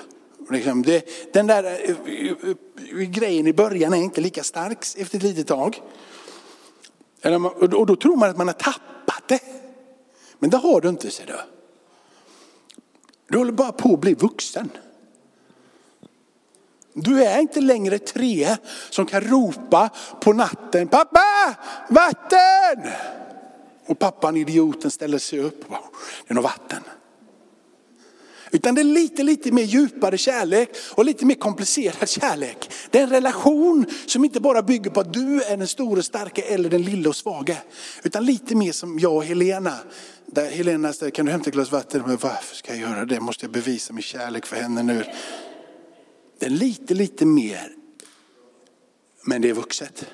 Liksom 0.50 0.82
det, 0.82 1.32
den 1.32 1.46
där 1.46 1.64
eh, 1.64 1.90
eh, 1.90 2.50
eh, 3.00 3.08
grejen 3.08 3.46
i 3.46 3.52
början 3.52 3.92
är 3.92 3.98
inte 3.98 4.20
lika 4.20 4.42
stark 4.42 4.78
efter 4.96 5.16
ett 5.16 5.22
litet 5.22 5.46
tag. 5.46 5.82
Och 7.60 7.86
då 7.86 7.96
tror 7.96 8.16
man 8.16 8.30
att 8.30 8.36
man 8.36 8.46
har 8.46 8.54
tappat 8.54 9.28
det. 9.28 9.40
Men 10.38 10.50
det 10.50 10.56
har 10.56 10.80
du 10.80 10.88
inte 10.88 11.10
ser 11.10 11.26
du. 11.26 11.34
Du 13.28 13.38
håller 13.38 13.52
bara 13.52 13.72
på 13.72 13.94
att 13.94 14.00
bli 14.00 14.14
vuxen. 14.14 14.70
Du 16.92 17.24
är 17.24 17.40
inte 17.40 17.60
längre 17.60 17.98
tre 17.98 18.56
som 18.90 19.06
kan 19.06 19.20
ropa 19.20 19.90
på 20.20 20.32
natten, 20.32 20.88
pappa, 20.88 21.20
vatten! 21.88 22.92
Och 23.88 23.98
pappan 23.98 24.36
idioten 24.36 24.90
ställer 24.90 25.18
sig 25.18 25.38
upp, 25.38 25.64
det 25.68 26.32
är 26.32 26.34
något 26.34 26.44
vatten. 26.44 26.82
Utan 28.50 28.74
det 28.74 28.80
är 28.80 28.84
lite, 28.84 29.22
lite 29.22 29.52
mer 29.52 29.62
djupare 29.62 30.18
kärlek 30.18 30.70
och 30.90 31.04
lite 31.04 31.26
mer 31.26 31.34
komplicerad 31.34 32.08
kärlek. 32.08 32.70
Det 32.90 32.98
är 32.98 33.02
en 33.02 33.10
relation 33.10 33.86
som 34.06 34.24
inte 34.24 34.40
bara 34.40 34.62
bygger 34.62 34.90
på 34.90 35.00
att 35.00 35.12
du 35.12 35.42
är 35.42 35.56
den 35.56 35.66
stora, 35.66 36.02
starka 36.02 36.42
eller 36.42 36.70
den 36.70 36.82
lilla 36.82 37.08
och 37.08 37.16
svaga. 37.16 37.56
Utan 38.02 38.26
lite 38.26 38.54
mer 38.54 38.72
som 38.72 38.98
jag 38.98 39.16
och 39.16 39.24
Helena. 39.24 39.74
Där 40.26 40.50
Helena 40.50 40.92
säger, 40.92 41.10
kan 41.10 41.26
du 41.26 41.32
hämta 41.32 41.48
ett 41.48 41.54
glas 41.54 41.72
vatten? 41.72 42.02
Men 42.06 42.16
varför 42.16 42.56
ska 42.56 42.76
jag 42.76 42.90
göra 42.90 43.04
det? 43.04 43.20
Måste 43.20 43.44
jag 43.44 43.52
bevisa 43.52 43.92
min 43.92 44.02
kärlek 44.02 44.46
för 44.46 44.56
henne 44.56 44.82
nu? 44.82 45.04
Det 46.38 46.46
är 46.46 46.50
lite, 46.50 46.94
lite 46.94 47.26
mer. 47.26 47.72
Men 49.22 49.42
det 49.42 49.48
är 49.50 49.54
vuxet. 49.54 50.04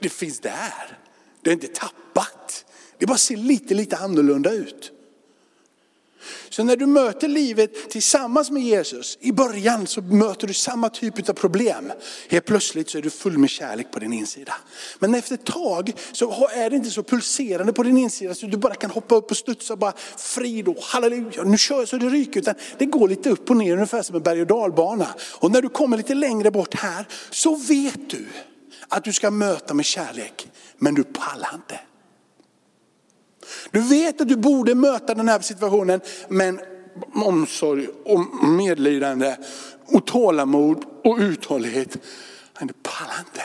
Det 0.00 0.08
finns 0.08 0.40
där. 0.40 0.98
Det 1.42 1.50
är 1.50 1.54
inte 1.54 1.66
tappat. 1.66 2.64
Det 3.00 3.06
bara 3.06 3.18
ser 3.18 3.36
lite, 3.36 3.74
lite 3.74 3.96
annorlunda 3.96 4.52
ut. 4.52 4.92
Så 6.50 6.64
när 6.64 6.76
du 6.76 6.86
möter 6.86 7.28
livet 7.28 7.90
tillsammans 7.90 8.50
med 8.50 8.62
Jesus, 8.62 9.18
i 9.20 9.32
början 9.32 9.86
så 9.86 10.02
möter 10.02 10.46
du 10.46 10.54
samma 10.54 10.88
typ 10.88 11.28
av 11.28 11.32
problem. 11.32 11.92
Helt 12.28 12.44
plötsligt 12.44 12.90
så 12.90 12.98
är 12.98 13.02
du 13.02 13.10
full 13.10 13.38
med 13.38 13.50
kärlek 13.50 13.90
på 13.90 13.98
din 13.98 14.12
insida. 14.12 14.54
Men 14.98 15.14
efter 15.14 15.34
ett 15.34 15.46
tag 15.46 15.92
så 16.12 16.48
är 16.48 16.70
det 16.70 16.76
inte 16.76 16.90
så 16.90 17.02
pulserande 17.02 17.72
på 17.72 17.82
din 17.82 17.96
insida 17.96 18.34
så 18.34 18.46
du 18.46 18.56
bara 18.56 18.74
kan 18.74 18.90
hoppa 18.90 19.14
upp 19.14 19.30
och 19.30 19.36
studsa 19.36 19.72
och 19.72 19.78
bara 19.78 19.92
frid 20.16 20.68
och 20.68 20.76
halleluja, 20.82 21.42
nu 21.42 21.58
kör 21.58 21.78
jag 21.78 21.88
så 21.88 21.96
det 21.96 22.08
ryker. 22.08 22.40
Utan 22.40 22.54
det 22.78 22.86
går 22.86 23.08
lite 23.08 23.30
upp 23.30 23.50
och 23.50 23.56
ner 23.56 23.72
ungefär 23.72 24.02
som 24.02 24.16
en 24.16 24.22
berg 24.22 24.40
och 24.40 24.46
dalbana. 24.46 25.06
Och 25.34 25.50
när 25.50 25.62
du 25.62 25.68
kommer 25.68 25.96
lite 25.96 26.14
längre 26.14 26.50
bort 26.50 26.74
här 26.74 27.06
så 27.30 27.54
vet 27.54 28.10
du 28.10 28.26
att 28.88 29.04
du 29.04 29.12
ska 29.12 29.30
möta 29.30 29.74
med 29.74 29.84
kärlek, 29.84 30.48
men 30.78 30.94
du 30.94 31.04
pallar 31.04 31.54
inte. 31.54 31.80
Du 33.70 33.80
vet 33.80 34.20
att 34.20 34.28
du 34.28 34.36
borde 34.36 34.74
möta 34.74 35.14
den 35.14 35.28
här 35.28 35.40
situationen 35.40 36.00
med 36.28 36.60
omsorg 37.14 37.88
och 38.04 38.44
medlidande 38.44 39.36
och 39.86 40.06
tålamod 40.06 40.84
och 41.04 41.18
uthållighet. 41.18 41.96
Men 42.58 42.66
du 42.66 42.74
pallar 42.82 43.18
inte. 43.18 43.42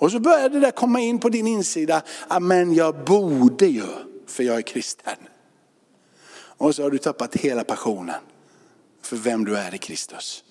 Och 0.00 0.12
så 0.12 0.20
börjar 0.20 0.48
det 0.48 0.60
där 0.60 0.70
komma 0.70 1.00
in 1.00 1.18
på 1.18 1.28
din 1.28 1.46
insida, 1.46 2.02
men 2.40 2.74
jag 2.74 3.04
borde 3.04 3.66
ju 3.66 3.86
för 4.26 4.42
jag 4.42 4.56
är 4.56 4.62
kristen. 4.62 5.16
Och 6.30 6.74
så 6.74 6.82
har 6.82 6.90
du 6.90 6.98
tappat 6.98 7.36
hela 7.36 7.64
passionen 7.64 8.20
för 9.02 9.16
vem 9.16 9.44
du 9.44 9.56
är 9.56 9.74
i 9.74 9.78
Kristus. 9.78 10.44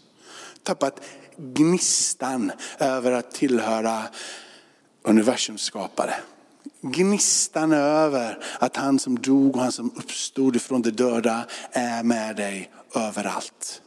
Tappat 0.64 1.02
gnistan 1.38 2.52
över 2.80 3.12
att 3.12 3.32
tillhöra 3.32 4.04
universums 5.04 5.62
skapare 5.62 6.16
gnistan 6.82 7.74
över 7.74 8.44
att 8.60 8.76
han 8.76 9.00
som 9.00 9.20
dog 9.20 9.56
och 9.56 9.62
han 9.62 9.72
som 9.72 9.92
uppstod 9.96 10.56
ifrån 10.56 10.82
de 10.82 10.92
döda 10.92 11.46
är 11.72 12.04
med 12.04 12.36
dig 12.36 12.72
överallt. 12.96 13.82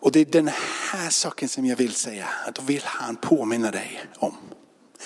Och 0.00 0.12
det 0.12 0.20
är 0.20 0.24
den 0.24 0.50
här 0.92 1.10
saken 1.10 1.48
som 1.48 1.66
jag 1.66 1.76
vill 1.76 1.94
säga, 1.94 2.28
att 2.46 2.54
då 2.54 2.62
vill 2.62 2.82
han 2.84 3.16
påminna 3.16 3.70
dig 3.70 4.04
om. 4.16 4.34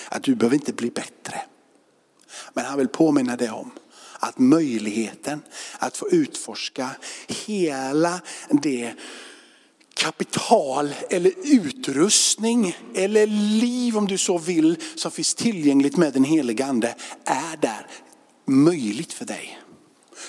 Att 0.09 0.23
du 0.23 0.35
behöver 0.35 0.55
inte 0.55 0.73
bli 0.73 0.91
bättre. 0.91 1.41
Men 2.53 2.65
han 2.65 2.77
vill 2.77 2.87
påminna 2.87 3.35
dig 3.35 3.49
om 3.49 3.71
att 4.19 4.39
möjligheten 4.39 5.41
att 5.79 5.97
få 5.97 6.09
utforska 6.09 6.89
hela 7.27 8.21
det 8.49 8.93
kapital 9.99 10.93
eller 11.09 11.31
utrustning 11.43 12.77
eller 12.95 13.27
liv 13.61 13.97
om 13.97 14.07
du 14.07 14.17
så 14.17 14.37
vill 14.37 14.77
som 14.95 15.11
finns 15.11 15.35
tillgängligt 15.35 15.97
med 15.97 16.13
den 16.13 16.23
helige 16.23 16.65
ande 16.65 16.95
är 17.25 17.57
där 17.57 17.87
möjligt 18.47 19.13
för 19.13 19.25
dig. 19.25 19.59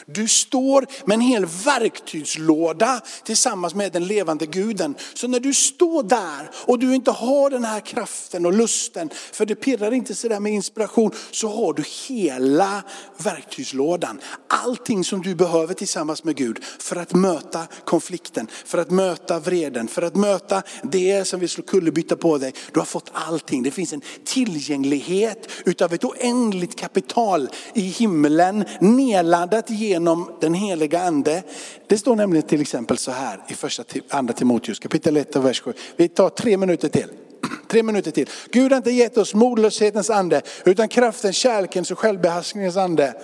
Du 0.07 0.29
står 0.29 0.87
med 1.05 1.14
en 1.14 1.20
hel 1.20 1.46
verktygslåda 1.46 3.00
tillsammans 3.24 3.74
med 3.74 3.92
den 3.92 4.07
levande 4.07 4.46
guden. 4.46 4.94
Så 5.14 5.29
när 5.29 5.40
du 5.40 5.55
står 5.55 6.03
där 6.03 6.50
och 6.55 6.79
du 6.79 6.94
inte 6.94 7.11
har 7.11 7.50
den 7.50 7.64
här 7.64 7.81
kraften 7.81 8.46
och 8.46 8.53
lusten, 8.53 9.11
för 9.33 9.46
det 9.46 9.55
pirrar 9.55 9.92
inte 9.92 10.14
sådär 10.14 10.40
med 10.40 10.53
inspiration, 10.53 11.12
så 11.31 11.48
har 11.48 11.72
du 11.72 11.85
hela 12.09 12.83
verktygslådan. 13.16 14.20
Allting 14.48 15.05
som 15.05 15.22
du 15.22 15.35
behöver 15.35 15.74
tillsammans 15.74 16.24
med 16.24 16.37
Gud 16.37 16.64
för 16.79 16.96
att 16.96 17.14
möta 17.14 17.66
konflikten, 17.85 18.46
för 18.64 18.79
att 18.79 18.90
möta 18.90 19.38
vreden, 19.38 19.88
för 19.88 20.03
att 20.03 20.16
möta 20.16 20.62
det 20.83 21.24
som 21.24 21.40
vill 21.40 21.48
slå 21.48 21.64
kullerbytta 21.64 22.16
på 22.16 22.38
dig. 22.38 22.55
Du 22.72 22.81
har 22.81 22.87
fått 22.87 23.11
allting. 23.12 23.62
Det 23.62 23.70
finns 23.70 23.92
en 23.92 24.03
tillgänglighet 24.24 25.48
utav 25.64 25.94
ett 25.94 26.05
oändligt 26.05 26.76
kapital 26.79 27.48
i 27.74 27.81
himlen 27.81 28.64
nedladdat 28.81 29.70
genom 29.81 30.31
den 30.40 30.55
heliga 30.55 31.01
ande. 31.01 31.43
Det 31.87 31.99
står 31.99 32.16
nämligen 32.16 32.49
till 32.49 32.61
exempel 32.61 32.99
så 32.99 33.11
här 33.11 33.40
i 33.49 33.55
första 33.55 33.85
andra 34.11 34.35
Timoteus 34.35 34.79
kapitel 34.79 35.16
1 35.16 35.37
och 35.37 35.45
vers 35.45 35.61
7. 35.61 35.73
Vi 35.97 36.09
tar 36.09 36.31
tre 36.31 36.57
minuter 36.57 36.88
till. 36.88 37.07
Tre 37.69 37.83
minuter 37.83 38.11
till. 38.11 38.29
Gud 38.51 38.73
har 38.73 38.77
inte 38.77 38.90
gett 38.90 39.16
oss 39.16 39.35
modlöshetens 39.35 40.11
ande 40.11 40.43
utan 40.64 40.88
kraften, 40.88 41.33
kärlekens 41.33 41.90
och 41.90 41.99
självbehärskningens 41.99 42.77
ande. 42.77 43.14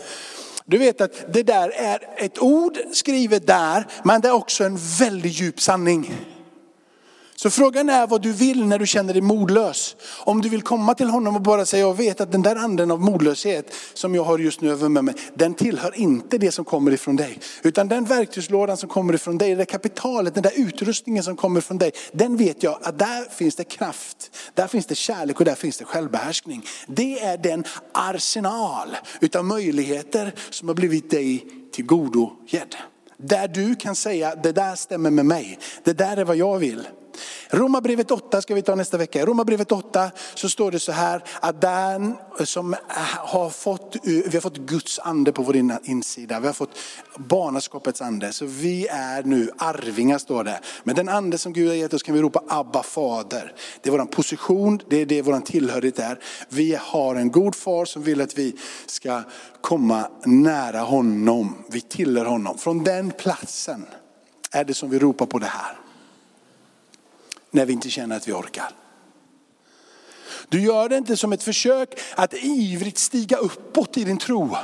Du 0.65 0.79
vet 0.79 1.01
att 1.01 1.33
det 1.33 1.43
där 1.43 1.69
är 1.69 1.99
ett 2.17 2.39
ord 2.39 2.79
skrivet 2.93 3.47
där, 3.47 3.87
men 4.05 4.21
det 4.21 4.29
är 4.29 4.33
också 4.33 4.65
en 4.65 4.79
väldigt 4.99 5.41
djup 5.41 5.61
sanning. 5.61 6.15
Så 7.37 7.51
frågan 7.51 7.89
är 7.89 8.07
vad 8.07 8.23
du 8.23 8.33
vill 8.33 8.67
när 8.67 8.79
du 8.79 8.87
känner 8.87 9.13
dig 9.13 9.23
modlös. 9.23 9.97
Om 10.25 10.43
du 10.43 10.49
vill 10.49 10.63
komma 10.63 10.95
till 10.95 11.09
honom 11.09 11.37
och 11.37 11.43
bara 11.43 11.67
säga, 11.67 11.81
jag 11.81 11.95
vet 11.95 12.21
att 12.21 12.33
den 12.33 12.43
där 12.43 12.57
anden 12.57 12.91
av 12.91 13.01
modlöshet 13.01 13.75
som 13.95 14.15
jag 14.15 14.25
har 14.25 14.39
just 14.39 14.61
nu 14.61 14.71
över 14.71 14.89
med 14.89 15.05
mig, 15.05 15.15
den 15.35 15.55
tillhör 15.55 15.99
inte 15.99 16.39
det 16.39 16.53
som 16.53 16.65
kommer 16.65 16.93
ifrån 16.93 17.17
dig. 17.17 17.39
Utan 17.63 17.89
den 17.89 18.05
verktygslådan 18.05 18.77
som 18.77 18.89
kommer 18.89 19.15
ifrån 19.15 19.39
dig, 19.39 19.55
det 19.55 19.65
kapitalet, 19.65 20.35
den 20.35 20.43
där 20.43 20.53
utrustningen 20.57 21.25
som 21.25 21.37
kommer 21.37 21.61
från 21.61 21.79
dig, 21.79 21.93
den 22.13 22.37
vet 22.37 22.63
jag 22.63 22.79
att 22.83 22.99
där 22.99 23.31
finns 23.31 23.55
det 23.55 23.65
kraft, 23.65 24.37
där 24.55 24.67
finns 24.67 24.87
det 24.87 24.95
kärlek 24.95 25.39
och 25.39 25.45
där 25.45 25.55
finns 25.55 25.79
det 25.79 25.85
självbehärskning. 25.85 26.65
Det 26.87 27.21
är 27.21 27.39
den 27.39 27.65
arsenal 27.93 28.97
utav 29.21 29.45
möjligheter 29.45 30.35
som 30.51 30.69
har 30.69 30.75
blivit 30.75 31.11
dig 31.11 31.47
till. 31.73 31.87
Där 33.19 33.49
du 33.49 33.75
kan 33.75 33.95
säga, 33.95 34.35
det 34.35 34.53
där 34.53 34.75
stämmer 34.75 35.11
med 35.11 35.27
mig, 35.27 35.59
det 35.85 35.93
där 35.93 36.17
är 36.17 36.25
vad 36.25 36.37
jag 36.37 36.59
vill. 36.59 36.87
Romarbrevet 37.51 38.11
8 38.11 38.43
ska 38.43 38.55
vi 38.55 38.63
ta 38.63 38.75
nästa 38.75 38.97
vecka. 38.97 39.21
I 39.21 39.25
Romarbrevet 39.25 39.73
8 39.73 40.11
så 40.35 40.49
står 40.49 40.71
det 40.71 40.79
så 40.79 40.93
här 40.93 41.23
att 41.41 41.61
den 41.61 42.17
som 42.45 42.77
har 43.19 43.51
fått, 43.51 43.97
vi 44.05 44.31
har 44.33 44.41
fått 44.41 44.57
Guds 44.57 44.99
ande 44.99 45.33
på 45.33 45.43
vår 45.43 45.57
insida. 45.85 46.41
Vi 46.41 46.47
har 46.47 46.55
fått 46.55 46.79
barnaskapets 47.17 48.03
ande. 48.03 48.33
Så 48.33 48.47
vi 48.47 48.87
är 48.87 49.23
nu 49.23 49.51
arvingar 49.59 50.19
står 50.19 50.45
det. 50.45 50.61
Men 50.85 50.97
den 50.97 51.09
ande 51.09 51.39
som 51.39 51.53
Gud 51.53 51.69
har 51.69 51.75
gett 51.75 51.95
oss 51.95 52.03
kan 52.03 52.15
vi 52.15 52.23
ropa 52.23 52.43
Abba 52.49 52.83
fader. 52.83 53.55
Det 53.83 53.89
är 53.89 53.99
vår 53.99 54.05
position, 54.05 54.81
det 54.89 54.97
är 54.97 55.07
det 55.07 55.23
vår 55.23 55.41
tillhörighet 55.41 55.99
är. 55.99 56.19
Vi 56.49 56.79
har 56.81 57.15
en 57.15 57.31
god 57.31 57.55
far 57.55 57.85
som 57.85 58.03
vill 58.03 58.21
att 58.21 58.39
vi 58.39 58.57
ska 58.87 59.23
komma 59.61 60.11
nära 60.25 60.81
honom. 60.81 61.65
Vi 61.69 61.81
tillhör 61.81 62.25
honom. 62.25 62.59
Från 62.59 62.85
den 62.85 63.11
platsen 63.11 63.87
är 64.53 64.65
det 64.65 64.75
som 64.75 64.91
vi 64.91 64.99
ropar 64.99 65.27
på 65.27 65.39
det 65.39 65.47
här 65.47 65.86
när 67.57 67.67
vi 67.67 67.73
inte 67.73 67.91
känner 67.91 68.17
att 68.17 68.29
vi 68.29 68.33
orkar. 68.33 68.71
Du 70.49 70.61
gör 70.61 70.89
det 70.89 70.97
inte 70.97 71.17
som 71.17 71.33
ett 71.33 71.43
försök 71.43 72.01
att 72.15 72.35
ivrigt 72.35 72.99
stiga 72.99 73.37
uppåt 73.37 73.97
i 73.97 74.05
din 74.05 74.19
tro. 74.19 74.57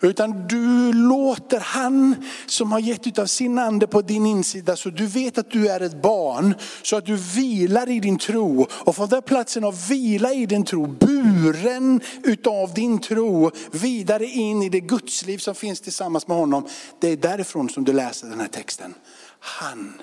Utan 0.00 0.46
du 0.48 0.92
låter 0.92 1.60
han 1.60 2.14
som 2.46 2.72
har 2.72 2.78
gett 2.78 3.06
utav 3.06 3.26
sin 3.26 3.58
ande 3.58 3.86
på 3.86 4.02
din 4.02 4.26
insida 4.26 4.76
så 4.76 4.90
du 4.90 5.06
vet 5.06 5.38
att 5.38 5.50
du 5.50 5.68
är 5.68 5.80
ett 5.80 6.02
barn. 6.02 6.54
Så 6.82 6.96
att 6.96 7.06
du 7.06 7.16
vilar 7.16 7.88
i 7.88 8.00
din 8.00 8.18
tro. 8.18 8.66
Och 8.70 8.96
från 8.96 9.08
den 9.08 9.22
platsen 9.22 9.64
av 9.64 9.88
vila 9.88 10.32
i 10.32 10.46
din 10.46 10.64
tro, 10.64 10.86
buren 10.86 12.00
utav 12.22 12.74
din 12.74 12.98
tro, 12.98 13.50
vidare 13.70 14.26
in 14.26 14.62
i 14.62 14.68
det 14.68 14.80
gudsliv 14.80 15.38
som 15.38 15.54
finns 15.54 15.80
tillsammans 15.80 16.28
med 16.28 16.36
honom. 16.36 16.66
Det 17.00 17.08
är 17.08 17.16
därifrån 17.16 17.68
som 17.68 17.84
du 17.84 17.92
läser 17.92 18.28
den 18.28 18.40
här 18.40 18.48
texten. 18.48 18.94
Han 19.38 20.02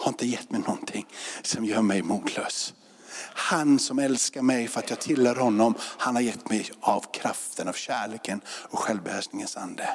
har 0.00 0.08
inte 0.08 0.26
gett 0.26 0.50
mig 0.50 0.60
någonting 0.60 1.06
som 1.42 1.64
gör 1.64 1.82
mig 1.82 2.02
modlös. 2.02 2.74
Han 3.22 3.78
som 3.78 3.98
älskar 3.98 4.42
mig 4.42 4.68
för 4.68 4.78
att 4.78 4.90
jag 4.90 5.00
tillhör 5.00 5.34
honom, 5.34 5.74
han 5.80 6.14
har 6.14 6.22
gett 6.22 6.50
mig 6.50 6.70
av 6.80 7.04
kraften, 7.12 7.68
av 7.68 7.72
kärleken 7.72 8.40
och 8.48 8.78
självbehärskningens 8.78 9.56
ande. 9.56 9.88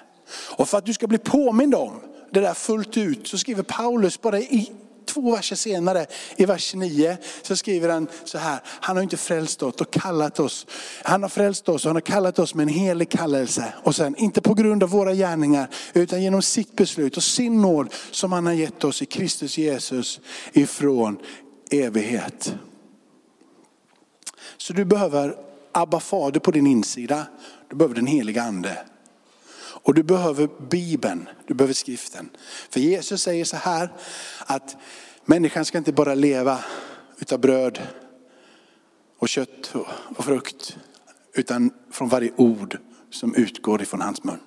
Och 0.58 0.70
för 0.70 0.78
att 0.78 0.86
du 0.86 0.94
ska 0.94 1.08
bli 1.08 1.18
påmind 1.18 1.76
om 1.76 2.02
det 2.32 2.39
där 2.39 2.54
fullt 2.54 2.98
ut 2.98 3.28
så 3.28 3.38
skriver 3.38 3.63
Paulus 3.63 4.22
bara 4.22 4.39
i 4.39 4.72
två 5.15 5.32
verser 5.32 5.56
senare, 5.56 6.06
i 6.36 6.45
vers 6.45 6.73
9, 6.73 7.17
så 7.41 7.56
skriver 7.56 7.89
han 7.89 8.08
så 8.23 8.38
här. 8.38 8.60
Han 8.65 8.95
har 8.95 9.04
inte 9.04 9.17
frälst 9.17 9.63
oss 9.63 9.75
och 9.75 9.91
kallat 9.91 10.39
oss. 10.39 10.67
Han 11.04 11.21
har 11.21 11.30
frälst 11.30 11.69
oss 11.69 11.86
och 11.86 11.89
han 11.89 11.95
har 11.95 12.01
kallat 12.01 12.39
oss 12.39 12.56
med 12.56 12.63
en 12.63 12.73
helig 12.73 13.10
kallelse. 13.10 13.73
Och 13.84 13.95
sen, 13.95 14.15
inte 14.15 14.41
på 14.41 14.54
grund 14.54 14.84
av 14.84 14.89
våra 14.89 15.13
gärningar, 15.13 15.69
utan 15.93 16.23
genom 16.23 16.41
sitt 16.41 16.75
beslut 16.75 17.17
och 17.17 17.23
sin 17.23 17.62
nåd 17.62 17.93
som 18.12 18.32
han 18.32 18.45
har 18.45 18.54
gett 18.54 18.84
oss 18.84 19.01
i 19.01 19.06
Kristus 19.06 19.58
Jesus 19.58 20.19
ifrån 20.54 21.17
evighet. 21.71 22.56
Så 24.58 24.73
du 24.73 24.86
behöver 24.86 25.36
Abba 25.71 25.99
fader 25.99 26.39
på 26.39 26.51
din 26.51 26.67
insida. 26.67 27.25
Du 27.69 27.75
behöver 27.75 27.95
den 27.95 28.08
heliga 28.08 28.43
ande. 28.43 28.78
Och 29.86 29.93
du 29.93 30.04
behöver 30.04 30.49
Bibeln, 30.69 31.30
du 31.47 31.54
behöver 31.54 31.73
skriften. 31.73 32.30
För 32.69 32.80
Jesus 32.80 33.21
säger 33.21 33.45
så 33.45 33.58
här 33.58 33.93
att 34.45 34.75
människan 35.26 35.66
ska 35.66 35.78
inte 35.78 35.94
bara 35.94 36.16
leva 36.16 36.60
utav 37.20 37.40
bröd 37.40 37.82
och 39.20 39.30
kött 39.30 39.76
och 40.18 40.26
frukt, 40.26 40.78
utan 41.34 41.72
från 41.92 42.10
varje 42.10 42.32
ord 42.36 42.78
som 43.10 43.36
utgår 43.36 43.82
ifrån 43.82 44.02
hans 44.02 44.24
mun. 44.24 44.40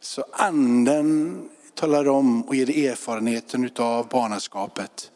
Så 0.00 0.24
anden 0.32 1.40
talar 1.74 2.08
om 2.08 2.42
och 2.42 2.54
ger 2.54 2.90
erfarenheten 2.90 3.64
utav 3.64 4.08
barnaskapet. 4.08 5.10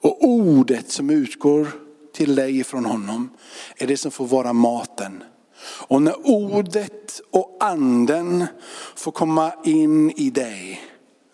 Och 0.00 0.24
ordet 0.24 0.90
som 0.90 1.10
utgår 1.10 1.68
till 2.12 2.34
dig 2.34 2.58
ifrån 2.58 2.84
honom 2.84 3.30
är 3.76 3.86
det 3.86 3.96
som 3.96 4.10
får 4.10 4.26
vara 4.26 4.52
maten. 4.52 5.24
Och 5.64 6.02
när 6.02 6.26
ordet 6.26 7.20
och 7.30 7.56
anden 7.60 8.46
får 8.94 9.12
komma 9.12 9.52
in 9.64 10.10
i 10.10 10.30
dig 10.30 10.91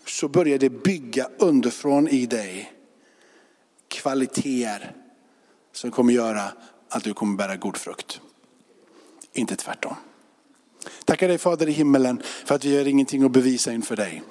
så 0.08 0.28
börjar 0.28 0.58
det 0.58 0.70
bygga 0.70 1.28
underifrån 1.38 2.08
i 2.08 2.26
dig 2.26 2.72
kvaliteter 3.88 4.92
som 5.72 5.90
kommer 5.90 6.12
göra 6.12 6.52
att 6.88 7.04
du 7.04 7.14
kommer 7.14 7.36
bära 7.36 7.56
god 7.56 7.76
frukt. 7.76 8.20
Inte 9.32 9.56
tvärtom. 9.56 9.94
Tackar 11.04 11.28
dig 11.28 11.38
Fader 11.38 11.68
i 11.68 11.72
himmelen 11.72 12.22
för 12.44 12.54
att 12.54 12.64
vi 12.64 12.76
har 12.76 12.84
ingenting 12.84 13.22
att 13.22 13.32
bevisa 13.32 13.72
inför 13.72 13.96
dig. 13.96 14.22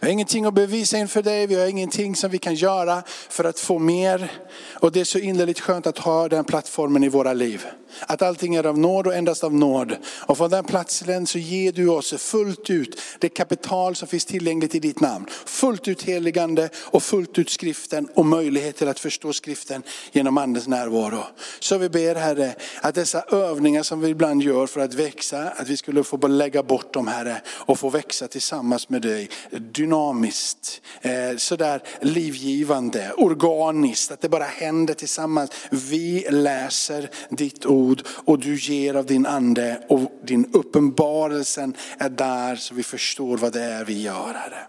Vi 0.00 0.06
har 0.06 0.12
ingenting 0.12 0.44
att 0.44 0.54
bevisa 0.54 0.98
inför 0.98 1.22
dig, 1.22 1.46
vi 1.46 1.54
har 1.54 1.66
ingenting 1.66 2.16
som 2.16 2.30
vi 2.30 2.38
kan 2.38 2.54
göra 2.54 3.02
för 3.06 3.44
att 3.44 3.58
få 3.58 3.78
mer. 3.78 4.32
Och 4.74 4.92
det 4.92 5.00
är 5.00 5.04
så 5.04 5.18
innerligt 5.18 5.60
skönt 5.60 5.86
att 5.86 5.98
ha 5.98 6.28
den 6.28 6.44
plattformen 6.44 7.04
i 7.04 7.08
våra 7.08 7.32
liv. 7.32 7.66
Att 8.00 8.22
allting 8.22 8.54
är 8.54 8.66
av 8.66 8.78
nåd 8.78 9.06
och 9.06 9.14
endast 9.14 9.44
av 9.44 9.54
nåd. 9.54 9.96
Och 10.06 10.38
från 10.38 10.50
den 10.50 10.64
platsen 10.64 11.26
så 11.26 11.38
ger 11.38 11.72
du 11.72 11.88
oss 11.88 12.14
fullt 12.18 12.70
ut 12.70 13.00
det 13.18 13.28
kapital 13.28 13.96
som 13.96 14.08
finns 14.08 14.24
tillgängligt 14.24 14.74
i 14.74 14.78
ditt 14.78 15.00
namn. 15.00 15.26
Fullt 15.46 15.88
ut 15.88 16.02
heligande 16.02 16.68
och 16.76 17.02
fullt 17.02 17.38
ut 17.38 17.50
skriften 17.50 18.08
och 18.14 18.26
möjlighet 18.26 18.76
till 18.76 18.88
att 18.88 19.00
förstå 19.00 19.32
skriften 19.32 19.82
genom 20.12 20.38
andens 20.38 20.66
närvaro. 20.66 21.22
Så 21.60 21.78
vi 21.78 21.88
ber 21.88 22.14
Herre 22.14 22.54
att 22.82 22.94
dessa 22.94 23.22
övningar 23.22 23.82
som 23.82 24.00
vi 24.00 24.08
ibland 24.08 24.42
gör 24.42 24.66
för 24.66 24.80
att 24.80 24.94
växa, 24.94 25.48
att 25.48 25.68
vi 25.68 25.76
skulle 25.76 26.04
få 26.04 26.16
lägga 26.16 26.62
bort 26.62 26.94
dem 26.94 27.06
Herre 27.06 27.42
och 27.48 27.78
få 27.78 27.90
växa 27.90 28.28
tillsammans 28.28 28.88
med 28.88 29.02
dig. 29.02 29.30
Dynamiskt, 29.50 30.80
eh, 31.00 31.36
sådär 31.36 31.82
livgivande, 32.00 33.12
organiskt, 33.16 34.12
att 34.12 34.20
det 34.20 34.28
bara 34.28 34.44
händer 34.44 34.94
tillsammans. 34.94 35.50
Vi 35.70 36.26
läser 36.30 37.10
ditt 37.30 37.66
ord 37.66 37.87
blod 37.88 38.06
och 38.24 38.38
du 38.38 38.56
ger 38.56 38.94
av 38.94 39.06
din 39.06 39.26
ande 39.26 39.82
och 39.88 40.20
din 40.24 40.46
uppenbarelsen 40.52 41.74
är 41.98 42.08
där 42.08 42.56
så 42.56 42.74
vi 42.74 42.82
förstår 42.82 43.36
vad 43.36 43.52
det 43.52 43.62
är 43.62 43.84
vi 43.84 44.02
gör 44.02 44.34
Herre. 44.34 44.66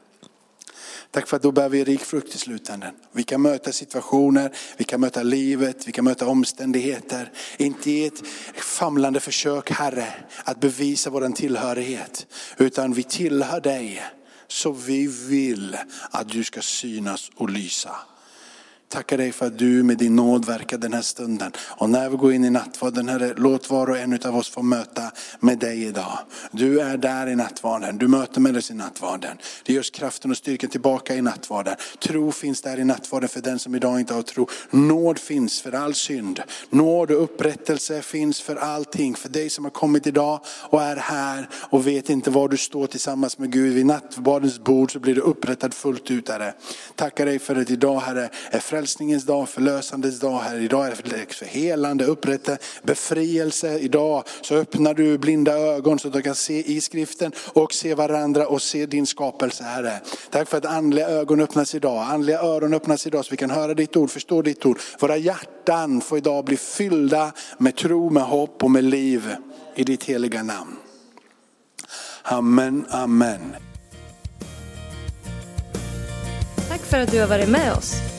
Tack 1.12 1.28
för 1.28 1.38
att 1.38 1.44
då 1.44 1.52
bär 1.52 1.70
vi 1.70 1.84
rik 1.84 2.02
frukt 2.02 2.36
i 2.36 2.38
slutändan. 2.38 2.94
Vi 3.12 3.24
kan 3.24 3.42
möta 3.42 3.72
situationer, 3.72 4.52
vi 4.78 4.84
kan 4.84 5.02
möta 5.02 5.24
livet, 5.24 5.88
vi 5.88 5.92
kan 5.92 6.06
möta 6.06 6.28
omständigheter. 6.28 7.32
Inte 7.58 7.92
i 7.92 8.06
ett 8.06 8.28
famlande 8.56 9.20
försök 9.20 9.72
Herre 9.72 10.14
att 10.44 10.60
bevisa 10.60 11.10
vår 11.10 11.30
tillhörighet. 11.36 12.28
Utan 12.58 12.94
vi 12.94 13.04
tillhör 13.04 13.62
dig. 13.62 14.04
Så 14.48 14.72
vi 14.72 15.08
vill 15.08 15.78
att 16.12 16.30
du 16.30 16.44
ska 16.44 16.62
synas 16.62 17.32
och 17.36 17.50
lysa. 17.50 17.96
Tackar 18.92 19.18
dig 19.18 19.32
för 19.32 19.46
att 19.46 19.58
du 19.58 19.84
med 19.84 19.98
din 19.98 20.16
nåd 20.16 20.46
verkar 20.46 20.78
den 20.78 20.94
här 20.94 21.02
stunden. 21.02 21.52
Och 21.60 21.90
när 21.90 22.10
vi 22.10 22.18
går 22.18 22.34
in 22.34 22.46
i 22.46 22.50
nattvarden, 22.50 23.10
Herre, 23.10 23.34
låt 23.38 23.70
var 23.70 23.90
och 23.90 23.98
en 23.98 24.20
av 24.26 24.38
oss 24.38 24.50
få 24.50 24.62
möta 24.62 25.12
med 25.40 25.60
dig 25.60 25.84
idag. 25.84 26.20
Du 26.52 26.80
är 26.80 26.98
där 26.98 27.28
i 27.28 27.36
nattvarden, 27.36 27.98
du 27.98 28.08
möter 28.08 28.42
med 28.42 28.58
oss 28.58 28.72
i 28.72 28.74
nattvarden. 28.74 29.38
Det 29.66 29.74
ger 29.74 29.80
oss 29.80 29.90
kraften 29.90 30.32
och 30.32 30.38
styrkan 30.38 30.70
tillbaka 30.70 31.16
i 31.16 31.22
nattvarden. 31.22 31.76
Tro 32.00 32.32
finns 32.32 32.62
där 32.62 32.80
i 32.80 32.84
nattvarden 32.84 33.30
för 33.30 33.42
den 33.42 33.60
som 33.60 33.76
idag 33.76 34.00
inte 34.00 34.14
har 34.14 34.22
tro. 34.22 34.48
Nåd 34.72 35.20
finns 35.20 35.62
för 35.62 35.72
all 35.72 35.94
synd. 35.94 36.42
Nåd 36.70 37.12
och 37.12 37.24
upprättelse 37.24 38.02
finns 38.02 38.42
för 38.42 38.56
allting. 38.56 39.16
För 39.16 39.30
dig 39.30 39.50
som 39.50 39.64
har 39.64 39.72
kommit 39.72 40.08
idag 40.08 40.40
och 40.48 40.82
är 40.82 40.96
här 40.96 41.50
och 41.54 41.88
vet 41.88 42.10
inte 42.10 42.30
var 42.30 42.50
du 42.50 42.58
står 42.58 42.88
tillsammans 42.88 43.38
med 43.38 43.52
Gud. 43.52 43.74
Vid 43.74 43.86
nattvardens 43.86 44.60
bord 44.60 44.94
så 44.94 45.00
blir 45.00 45.16
du 45.16 45.22
upprättad 45.22 45.74
fullt 45.74 46.12
ut 46.12 46.30
Herre. 46.30 46.54
Tackar 46.96 47.26
dig 47.26 47.40
för 47.40 47.56
att 47.56 47.70
idag 47.70 48.00
Herre 48.00 48.30
är 48.52 48.60
frälsningens 48.80 49.24
dag, 49.24 49.50
förlösandets 49.50 50.20
dag. 50.20 50.40
Här. 50.40 50.60
Idag 50.60 50.88
är 50.88 50.96
det 51.04 51.34
för 51.34 51.46
helande, 51.46 52.06
upprätta, 52.06 52.58
befrielse. 52.84 53.80
Idag 53.80 54.24
så 54.42 54.56
öppnar 54.56 54.94
du 54.94 55.18
blinda 55.18 55.58
ögon 55.58 56.00
så 56.00 56.08
att 56.08 56.14
de 56.14 56.22
kan 56.22 56.36
se 56.36 56.72
i 56.72 56.82
skriften 56.82 57.32
och 57.54 57.74
se 57.74 57.96
varandra 57.96 58.48
och 58.48 58.62
se 58.62 58.86
din 58.86 59.08
skapelse 59.08 59.64
Herre. 59.64 60.02
Tack 60.32 60.50
för 60.50 60.58
att 60.58 60.66
andliga 60.66 61.08
ögon 61.08 61.40
öppnas 61.40 61.76
idag, 61.76 62.08
andliga 62.10 62.42
öron 62.42 62.74
öppnas 62.74 63.08
idag 63.08 63.26
så 63.26 63.32
vi 63.32 63.38
kan 63.38 63.50
höra 63.50 63.74
ditt 63.74 63.96
ord, 63.96 64.10
förstå 64.10 64.42
ditt 64.42 64.66
ord. 64.66 64.80
Våra 65.00 65.18
hjärtan 65.18 66.02
får 66.02 66.18
idag 66.18 66.46
bli 66.46 66.58
fyllda 66.58 67.32
med 67.58 67.76
tro, 67.76 68.10
med 68.10 68.24
hopp 68.24 68.64
och 68.64 68.72
med 68.72 68.84
liv 68.84 69.36
i 69.76 69.84
ditt 69.84 70.04
heliga 70.04 70.44
namn. 70.44 70.76
Amen, 72.24 72.86
amen. 72.90 73.56
Tack 76.70 76.82
för 76.82 77.00
att 77.00 77.12
du 77.12 77.20
har 77.20 77.28
varit 77.28 77.50
med 77.50 77.74
oss. 77.74 78.19